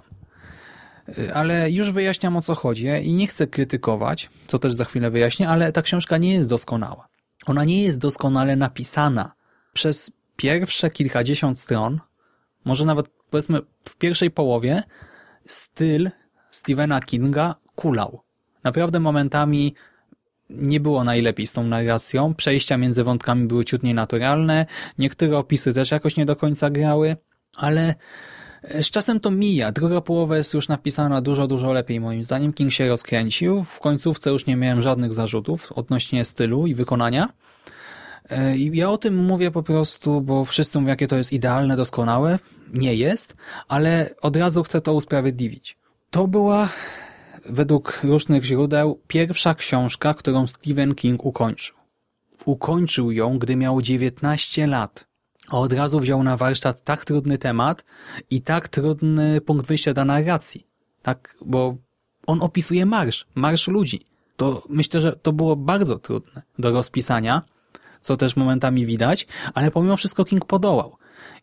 Ale 1.34 1.70
już 1.70 1.90
wyjaśniam 1.90 2.36
o 2.36 2.42
co 2.42 2.54
chodzi 2.54 2.86
i 2.86 3.12
nie 3.12 3.26
chcę 3.26 3.46
krytykować, 3.46 4.30
co 4.46 4.58
też 4.58 4.74
za 4.74 4.84
chwilę 4.84 5.10
wyjaśnię, 5.10 5.48
ale 5.48 5.72
ta 5.72 5.82
książka 5.82 6.18
nie 6.18 6.34
jest 6.34 6.48
doskonała. 6.48 7.08
Ona 7.46 7.64
nie 7.64 7.82
jest 7.82 7.98
doskonale 7.98 8.56
napisana. 8.56 9.32
Przez 9.72 10.12
pierwsze 10.36 10.90
kilkadziesiąt 10.90 11.60
stron, 11.60 12.00
może 12.64 12.84
nawet 12.84 13.06
powiedzmy 13.30 13.60
w 13.84 13.96
pierwszej 13.96 14.30
połowie, 14.30 14.82
styl 15.46 16.10
Stephena 16.58 17.00
Kinga 17.00 17.54
kulał. 17.74 18.20
Naprawdę 18.64 19.00
momentami 19.00 19.74
nie 20.50 20.80
było 20.80 21.04
najlepiej 21.04 21.46
z 21.46 21.52
tą 21.52 21.64
narracją, 21.64 22.34
przejścia 22.34 22.76
między 22.76 23.04
wątkami 23.04 23.46
były 23.46 23.64
ciut 23.64 23.82
nienaturalne, 23.82 24.66
niektóre 24.98 25.38
opisy 25.38 25.74
też 25.74 25.90
jakoś 25.90 26.16
nie 26.16 26.26
do 26.26 26.36
końca 26.36 26.70
grały, 26.70 27.16
ale 27.56 27.94
z 28.82 28.90
czasem 28.90 29.20
to 29.20 29.30
mija. 29.30 29.72
Druga 29.72 30.00
połowa 30.00 30.36
jest 30.36 30.54
już 30.54 30.68
napisana 30.68 31.20
dużo, 31.20 31.46
dużo 31.46 31.72
lepiej 31.72 32.00
moim 32.00 32.24
zdaniem. 32.24 32.52
King 32.52 32.72
się 32.72 32.88
rozkręcił. 32.88 33.64
W 33.64 33.80
końcówce 33.80 34.30
już 34.30 34.46
nie 34.46 34.56
miałem 34.56 34.82
żadnych 34.82 35.14
zarzutów 35.14 35.72
odnośnie 35.72 36.24
stylu 36.24 36.66
i 36.66 36.74
wykonania. 36.74 37.28
E, 38.30 38.56
I 38.56 38.76
ja 38.76 38.90
o 38.90 38.98
tym 38.98 39.16
mówię 39.16 39.50
po 39.50 39.62
prostu, 39.62 40.20
bo 40.20 40.44
wszyscy 40.44 40.78
mówią, 40.78 40.90
jakie 40.90 41.08
to 41.08 41.16
jest 41.16 41.32
idealne, 41.32 41.76
doskonałe. 41.76 42.38
Nie 42.72 42.94
jest, 42.94 43.36
ale 43.68 44.10
od 44.22 44.36
razu 44.36 44.62
chcę 44.62 44.80
to 44.80 44.94
usprawiedliwić. 44.94 45.78
To 46.10 46.28
była, 46.28 46.68
według 47.44 48.00
różnych 48.04 48.44
źródeł, 48.44 49.00
pierwsza 49.08 49.54
książka, 49.54 50.14
którą 50.14 50.46
Stephen 50.46 50.94
King 50.94 51.24
ukończył. 51.24 51.76
Ukończył 52.44 53.12
ją, 53.12 53.38
gdy 53.38 53.56
miał 53.56 53.82
19 53.82 54.66
lat. 54.66 55.08
A 55.48 55.58
od 55.58 55.72
razu 55.72 56.00
wziął 56.00 56.22
na 56.22 56.36
warsztat 56.36 56.84
tak 56.84 57.04
trudny 57.04 57.38
temat 57.38 57.84
i 58.30 58.42
tak 58.42 58.68
trudny 58.68 59.40
punkt 59.40 59.66
wyjścia 59.66 59.94
dla 59.94 60.04
narracji. 60.04 60.66
Tak, 61.02 61.36
bo 61.44 61.76
on 62.26 62.42
opisuje 62.42 62.86
marsz, 62.86 63.26
marsz 63.34 63.68
ludzi. 63.68 64.00
To 64.36 64.62
myślę, 64.68 65.00
że 65.00 65.12
to 65.12 65.32
było 65.32 65.56
bardzo 65.56 65.98
trudne 65.98 66.42
do 66.58 66.70
rozpisania, 66.70 67.42
co 68.00 68.16
też 68.16 68.36
momentami 68.36 68.86
widać, 68.86 69.26
ale 69.54 69.70
pomimo 69.70 69.96
wszystko 69.96 70.24
King 70.24 70.44
podołał. 70.44 70.96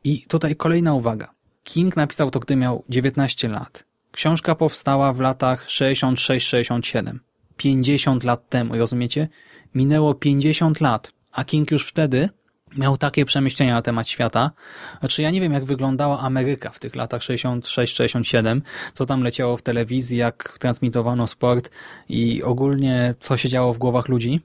I 0.03 0.21
tutaj 0.27 0.55
kolejna 0.55 0.93
uwaga. 0.93 1.33
King 1.63 1.95
napisał 1.95 2.31
to, 2.31 2.39
gdy 2.39 2.55
miał 2.55 2.83
19 2.89 3.49
lat. 3.49 3.94
Książka 4.15 4.55
powstała 4.55 5.13
w 5.13 5.19
latach 5.19 5.67
66-67. 5.67 7.17
50 7.57 8.23
lat 8.23 8.49
temu, 8.49 8.77
rozumiecie? 8.77 9.27
Minęło 9.75 10.13
50 10.13 10.81
lat, 10.81 11.11
a 11.31 11.43
King 11.43 11.71
już 11.71 11.87
wtedy 11.87 12.29
miał 12.77 12.97
takie 12.97 13.25
przemyślenia 13.25 13.73
na 13.73 13.81
temat 13.81 14.09
świata. 14.09 14.51
Znaczy 14.99 15.21
ja 15.21 15.31
nie 15.31 15.41
wiem, 15.41 15.53
jak 15.53 15.65
wyglądała 15.65 16.19
Ameryka 16.19 16.69
w 16.69 16.79
tych 16.79 16.95
latach 16.95 17.21
66-67, 17.21 18.61
co 18.93 19.05
tam 19.05 19.23
leciało 19.23 19.57
w 19.57 19.61
telewizji, 19.61 20.17
jak 20.17 20.57
transmitowano 20.59 21.27
sport 21.27 21.69
i 22.09 22.43
ogólnie 22.43 23.15
co 23.19 23.37
się 23.37 23.49
działo 23.49 23.73
w 23.73 23.77
głowach 23.77 24.07
ludzi. 24.07 24.41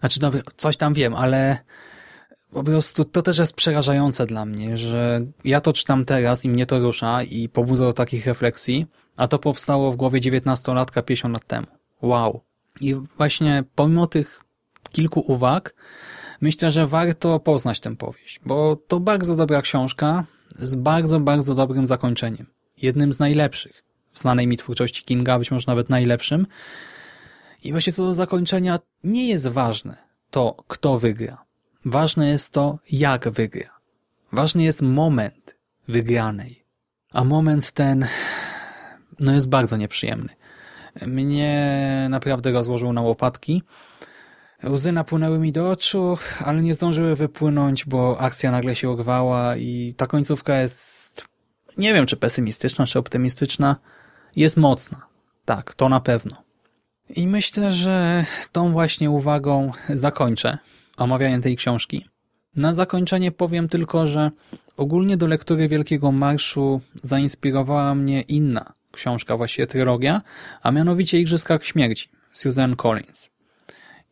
Znaczy, 0.00 0.20
dobra, 0.20 0.40
coś 0.56 0.76
tam 0.76 0.94
wiem, 0.94 1.14
ale 1.14 1.58
po 2.52 2.64
prostu 2.64 3.04
to 3.04 3.22
też 3.22 3.38
jest 3.38 3.56
przerażające 3.56 4.26
dla 4.26 4.44
mnie, 4.44 4.76
że 4.76 5.20
ja 5.44 5.60
to 5.60 5.72
czytam 5.72 6.04
teraz 6.04 6.44
i 6.44 6.48
mnie 6.48 6.66
to 6.66 6.78
rusza 6.78 7.22
i 7.22 7.48
pobudza 7.48 7.84
do 7.84 7.92
takich 7.92 8.26
refleksji, 8.26 8.86
a 9.16 9.28
to 9.28 9.38
powstało 9.38 9.92
w 9.92 9.96
głowie 9.96 10.20
19-latka 10.20 11.02
50 11.02 11.34
lat 11.34 11.46
temu. 11.46 11.66
Wow. 12.02 12.40
I 12.80 12.94
właśnie 12.94 13.64
pomimo 13.74 14.06
tych 14.06 14.40
kilku 14.92 15.20
uwag, 15.20 15.74
myślę, 16.40 16.70
że 16.70 16.86
warto 16.86 17.40
poznać 17.40 17.80
tę 17.80 17.96
powieść, 17.96 18.40
bo 18.46 18.76
to 18.88 19.00
bardzo 19.00 19.36
dobra 19.36 19.62
książka 19.62 20.24
z 20.58 20.74
bardzo, 20.74 21.20
bardzo 21.20 21.54
dobrym 21.54 21.86
zakończeniem. 21.86 22.46
Jednym 22.76 23.12
z 23.12 23.18
najlepszych 23.18 23.86
w 24.16 24.18
znanej 24.18 24.46
mi 24.46 24.56
twórczości 24.56 25.04
Kinga, 25.04 25.38
być 25.38 25.50
może 25.50 25.64
nawet 25.66 25.90
najlepszym. 25.90 26.46
I 27.64 27.72
właśnie 27.72 27.92
co 27.92 28.06
do 28.06 28.14
zakończenia 28.14 28.78
nie 29.04 29.28
jest 29.28 29.48
ważne 29.48 29.96
to, 30.30 30.64
kto 30.68 30.98
wygra. 30.98 31.44
Ważne 31.84 32.28
jest 32.28 32.50
to, 32.52 32.78
jak 32.90 33.28
wygra. 33.28 33.70
Ważny 34.32 34.62
jest 34.62 34.82
moment 34.82 35.56
wygranej. 35.88 36.64
A 37.12 37.24
moment 37.24 37.72
ten 37.72 38.06
no 39.20 39.32
jest 39.32 39.48
bardzo 39.48 39.76
nieprzyjemny. 39.76 40.28
Mnie 41.06 42.06
naprawdę 42.10 42.52
rozłożył 42.52 42.92
na 42.92 43.00
łopatki. 43.00 43.62
Łzy 44.64 44.92
napłynęły 44.92 45.38
mi 45.38 45.52
do 45.52 45.70
oczu, 45.70 46.18
ale 46.44 46.62
nie 46.62 46.74
zdążyły 46.74 47.16
wypłynąć, 47.16 47.84
bo 47.84 48.20
akcja 48.20 48.50
nagle 48.50 48.74
się 48.74 48.90
urwała 48.90 49.56
i 49.56 49.94
ta 49.96 50.06
końcówka 50.06 50.60
jest, 50.60 51.24
nie 51.78 51.94
wiem 51.94 52.06
czy 52.06 52.16
pesymistyczna, 52.16 52.86
czy 52.86 52.98
optymistyczna, 52.98 53.76
jest 54.36 54.56
mocna. 54.56 55.06
Tak, 55.44 55.74
to 55.74 55.88
na 55.88 56.00
pewno. 56.00 56.36
I 57.08 57.26
myślę, 57.26 57.72
że 57.72 58.24
tą 58.52 58.72
właśnie 58.72 59.10
uwagą 59.10 59.72
zakończę 59.88 60.58
omawianie 60.96 61.40
tej 61.40 61.56
książki. 61.56 62.08
Na 62.56 62.74
zakończenie 62.74 63.32
powiem 63.32 63.68
tylko, 63.68 64.06
że 64.06 64.30
ogólnie 64.76 65.16
do 65.16 65.26
lektury 65.26 65.68
Wielkiego 65.68 66.12
Marszu 66.12 66.80
zainspirowała 67.02 67.94
mnie 67.94 68.20
inna 68.20 68.72
książka, 68.96 69.36
właściwie 69.36 69.66
trylogia, 69.66 70.22
a 70.62 70.70
mianowicie 70.70 71.20
Igrzyska 71.20 71.58
Śmierci, 71.62 72.08
Susan 72.32 72.76
Collins. 72.76 73.30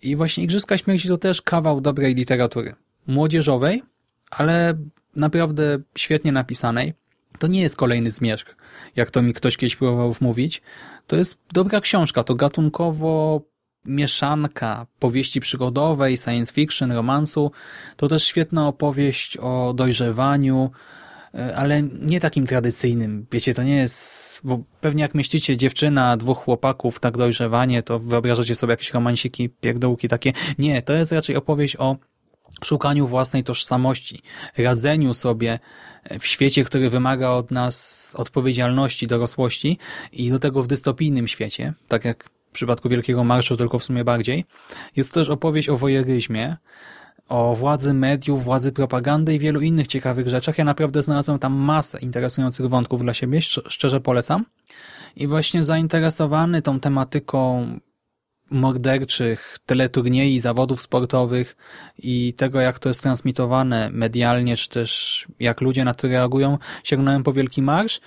I 0.03 0.17
właśnie 0.17 0.45
Igrzyska 0.45 0.79
Śmierci 0.79 1.09
to 1.09 1.19
też 1.19 1.43
kawał 1.43 1.81
dobrej 1.81 2.15
literatury. 2.15 2.75
Młodzieżowej, 3.07 3.83
ale 4.31 4.75
naprawdę 5.17 5.79
świetnie 5.99 6.33
napisanej. 6.33 6.95
To 7.39 7.47
nie 7.47 7.61
jest 7.61 7.77
kolejny 7.77 8.11
zmierzch, 8.11 8.57
jak 8.97 9.11
to 9.11 9.23
mi 9.23 9.35
ktoś 9.35 9.57
kiedyś 9.57 9.77
próbował 9.77 10.13
wmówić. 10.13 10.63
To 11.07 11.17
jest 11.17 11.39
dobra 11.53 11.81
książka, 11.81 12.25
to 12.25 12.35
gatunkowo 12.35 13.41
mieszanka 13.85 14.87
powieści 14.99 15.41
przygodowej, 15.41 16.17
science 16.17 16.53
fiction, 16.53 16.93
romansu. 16.93 17.51
To 17.97 18.09
też 18.09 18.25
świetna 18.25 18.69
opowieść 18.69 19.37
o 19.37 19.73
dojrzewaniu, 19.77 20.71
ale 21.57 21.83
nie 21.83 22.21
takim 22.21 22.47
tradycyjnym. 22.47 23.27
Wiecie, 23.33 23.55
to 23.55 23.63
nie 23.63 23.77
jest, 23.77 24.41
bo 24.45 24.59
pewnie 24.81 25.03
jak 25.03 25.15
myślicie 25.15 25.57
dziewczyna, 25.57 26.17
dwóch 26.17 26.39
chłopaków, 26.39 27.01
tak 27.01 27.17
dojrzewanie, 27.17 27.83
to 27.83 27.99
wyobrażacie 27.99 28.55
sobie 28.55 28.71
jakieś 28.71 28.93
romansiki, 28.93 29.49
pierdółki 29.49 30.09
takie. 30.09 30.33
Nie, 30.59 30.83
to 30.83 30.93
jest 30.93 31.13
raczej 31.13 31.37
opowieść 31.37 31.77
o 31.77 31.97
szukaniu 32.65 33.07
własnej 33.07 33.45
tożsamości, 33.45 34.23
radzeniu 34.59 35.15
sobie 35.15 35.59
w 36.21 36.27
świecie, 36.27 36.65
który 36.65 36.91
wymaga 36.91 37.31
od 37.31 37.51
nas 37.51 38.13
odpowiedzialności, 38.17 39.07
dorosłości 39.07 39.79
i 40.13 40.31
do 40.31 40.39
tego 40.39 40.63
w 40.63 40.67
dystopijnym 40.67 41.29
świecie, 41.29 41.73
tak 41.89 42.05
jak 42.05 42.25
w 42.25 42.53
przypadku 42.53 42.89
Wielkiego 42.89 43.25
Marszu, 43.25 43.57
tylko 43.57 43.79
w 43.79 43.85
sumie 43.85 44.05
bardziej. 44.05 44.45
Jest 44.97 45.13
to 45.13 45.21
też 45.21 45.29
opowieść 45.29 45.69
o 45.69 45.77
wojeryzmie, 45.77 46.57
o 47.29 47.55
władzy 47.55 47.95
mediów, 47.95 48.45
władzy 48.45 48.73
propagandy 48.73 49.35
i 49.35 49.39
wielu 49.39 49.61
innych 49.61 49.87
ciekawych 49.87 50.29
rzeczach. 50.29 50.59
Ja 50.59 50.65
naprawdę 50.65 51.03
znalazłem 51.03 51.39
tam 51.39 51.53
masę 51.53 51.99
interesujących 51.99 52.69
wątków 52.69 53.01
dla 53.03 53.15
siebie, 53.15 53.43
szczerze 53.43 54.01
polecam. 54.01 54.45
I 55.17 55.27
właśnie 55.27 55.65
zainteresowany 55.65 56.63
tą 56.63 56.81
tematyką 56.81 57.67
morderczych 58.51 59.59
teleturniej, 59.67 60.41
zawodów 60.41 60.83
sportowych 60.83 61.57
i 61.99 62.35
tego, 62.37 62.61
jak 62.61 62.79
to 62.79 62.89
jest 62.89 63.03
transmitowane 63.03 63.91
medialnie, 63.93 64.57
czy 64.57 64.69
też 64.69 65.27
jak 65.41 65.61
ludzie 65.61 65.85
na 65.85 65.95
to 65.95 66.09
reagują, 66.09 66.59
sięgnąłem 66.85 67.23
po 67.23 67.33
Wielki 67.33 67.63
Marsz. 67.63 68.01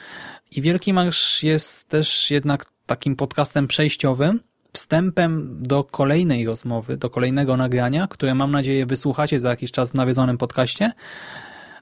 I 0.51 0.61
Wielki 0.61 0.93
Marsz 0.93 1.43
jest 1.43 1.89
też 1.89 2.31
jednak 2.31 2.65
takim 2.85 3.15
podcastem 3.15 3.67
przejściowym, 3.67 4.39
wstępem 4.77 5.57
do 5.61 5.83
kolejnej 5.83 6.45
rozmowy, 6.45 6.97
do 6.97 7.09
kolejnego 7.09 7.57
nagrania, 7.57 8.07
które 8.07 8.35
mam 8.35 8.51
nadzieję 8.51 8.85
wysłuchacie 8.85 9.39
za 9.39 9.49
jakiś 9.49 9.71
czas 9.71 9.91
w 9.91 9.93
nawiedzonym 9.93 10.37
podcaście, 10.37 10.91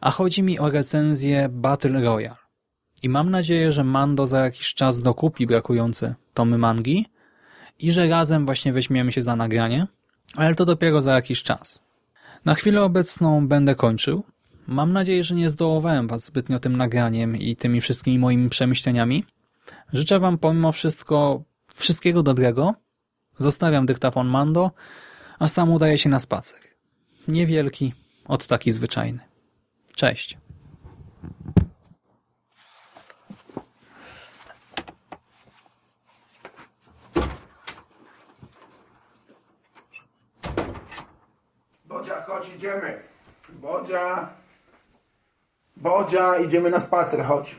a 0.02 0.12
chodzi 0.12 0.44
mi 0.44 0.60
o 0.60 0.70
recenzję 0.70 1.50
Battle 1.50 2.02
Royale. 2.02 2.36
I 3.04 3.10
mam 3.10 3.32
nadzieję, 3.32 3.72
że 3.72 3.84
Mando 3.84 4.28
za 4.28 4.40
jakiś 4.40 4.74
czas 4.74 5.00
dokupi 5.00 5.48
brakujące 5.48 6.16
tomy 6.34 6.58
mangi, 6.58 7.06
i 7.80 7.92
że 7.92 8.08
razem 8.08 8.46
właśnie 8.46 8.74
weźmiemy 8.74 9.12
się 9.12 9.22
za 9.22 9.36
nagranie, 9.36 9.88
ale 10.36 10.56
to 10.56 10.66
dopiero 10.66 11.02
za 11.02 11.14
jakiś 11.14 11.44
czas. 11.44 11.80
Na 12.46 12.56
chwilę 12.56 12.82
obecną 12.82 13.48
będę 13.48 13.76
kończył. 13.76 14.24
Mam 14.68 14.94
nadzieję, 14.94 15.24
że 15.24 15.36
nie 15.36 15.50
zdołowałem 15.50 16.08
Was 16.08 16.26
zbytnio 16.26 16.60
tym 16.60 16.78
nagraniem 16.78 17.36
i 17.36 17.56
tymi 17.56 17.82
wszystkimi 17.82 18.20
moimi 18.20 18.50
przemyśleniami. 18.50 19.24
Życzę 19.94 20.20
Wam 20.20 20.38
pomimo 20.38 20.72
wszystko 20.72 21.44
wszystkiego 21.76 22.24
dobrego. 22.24 22.76
Zostawiam 23.38 23.86
dyktafon 23.86 24.28
Mando, 24.28 24.72
a 25.40 25.48
sam 25.48 25.74
udaję 25.74 25.98
się 25.98 26.10
na 26.10 26.20
spacer. 26.20 26.60
Niewielki, 27.28 27.94
od 28.28 28.48
taki 28.48 28.72
zwyczajny. 28.72 29.20
Cześć. 29.96 30.38
Bodzia, 41.86 42.22
chodź, 42.22 42.56
idziemy. 42.56 43.00
Bodzia. 43.50 44.30
Bodzia, 45.78 46.38
idziemy 46.38 46.70
na 46.70 46.80
spacer, 46.80 47.26
chodź. 47.26 47.56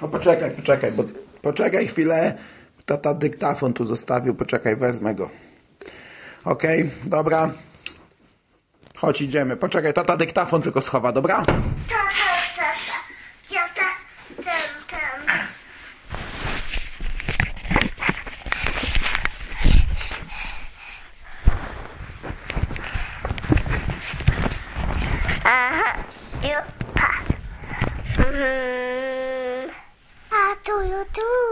O, 0.00 0.08
poczekaj, 0.08 0.50
poczekaj, 0.50 0.92
bo, 0.92 1.04
poczekaj 1.42 1.86
chwilę. 1.86 2.38
Tata 2.86 3.14
dyktafon 3.14 3.72
tu 3.72 3.84
zostawił, 3.84 4.34
poczekaj, 4.34 4.76
wezmę 4.76 5.14
go. 5.14 5.30
Okej, 6.44 6.90
dobra. 7.04 7.50
Chodź, 8.98 9.20
idziemy. 9.22 9.56
Poczekaj, 9.56 9.92
tata 9.94 10.16
dyktafon 10.16 10.62
tylko 10.62 10.80
schowa, 10.80 11.12
dobra? 11.12 11.36
Tata, 11.36 11.54
tata. 12.56 12.98
Ja 13.50 13.60
ta, 13.68 13.88
ten, 14.36 14.70
ten. 14.88 15.38
Aha, 25.44 25.96
ju, 26.42 26.60
pa. 26.94 27.10
How 30.30 30.54
do 30.64 30.82
you 30.88 31.04
do? 31.12 31.22
Mama, 31.22 31.43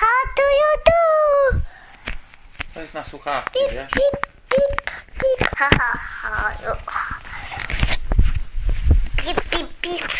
how 0.00 0.20
do 0.36 0.42
you 0.60 0.72
do? 0.86 1.60
To 2.74 2.80
jest 2.80 2.94
na 2.94 3.04
słuchawki, 3.04 3.58
Pip, 3.58 3.72
wiesz? 3.72 3.90
pip, 3.90 4.26
pip, 4.48 4.90
pip, 5.14 5.48
ha, 5.56 5.68
ha, 5.78 5.98
ha. 6.86 7.18
Pip, 9.16 9.40
pip, 9.50 9.68
pip. 9.80 10.12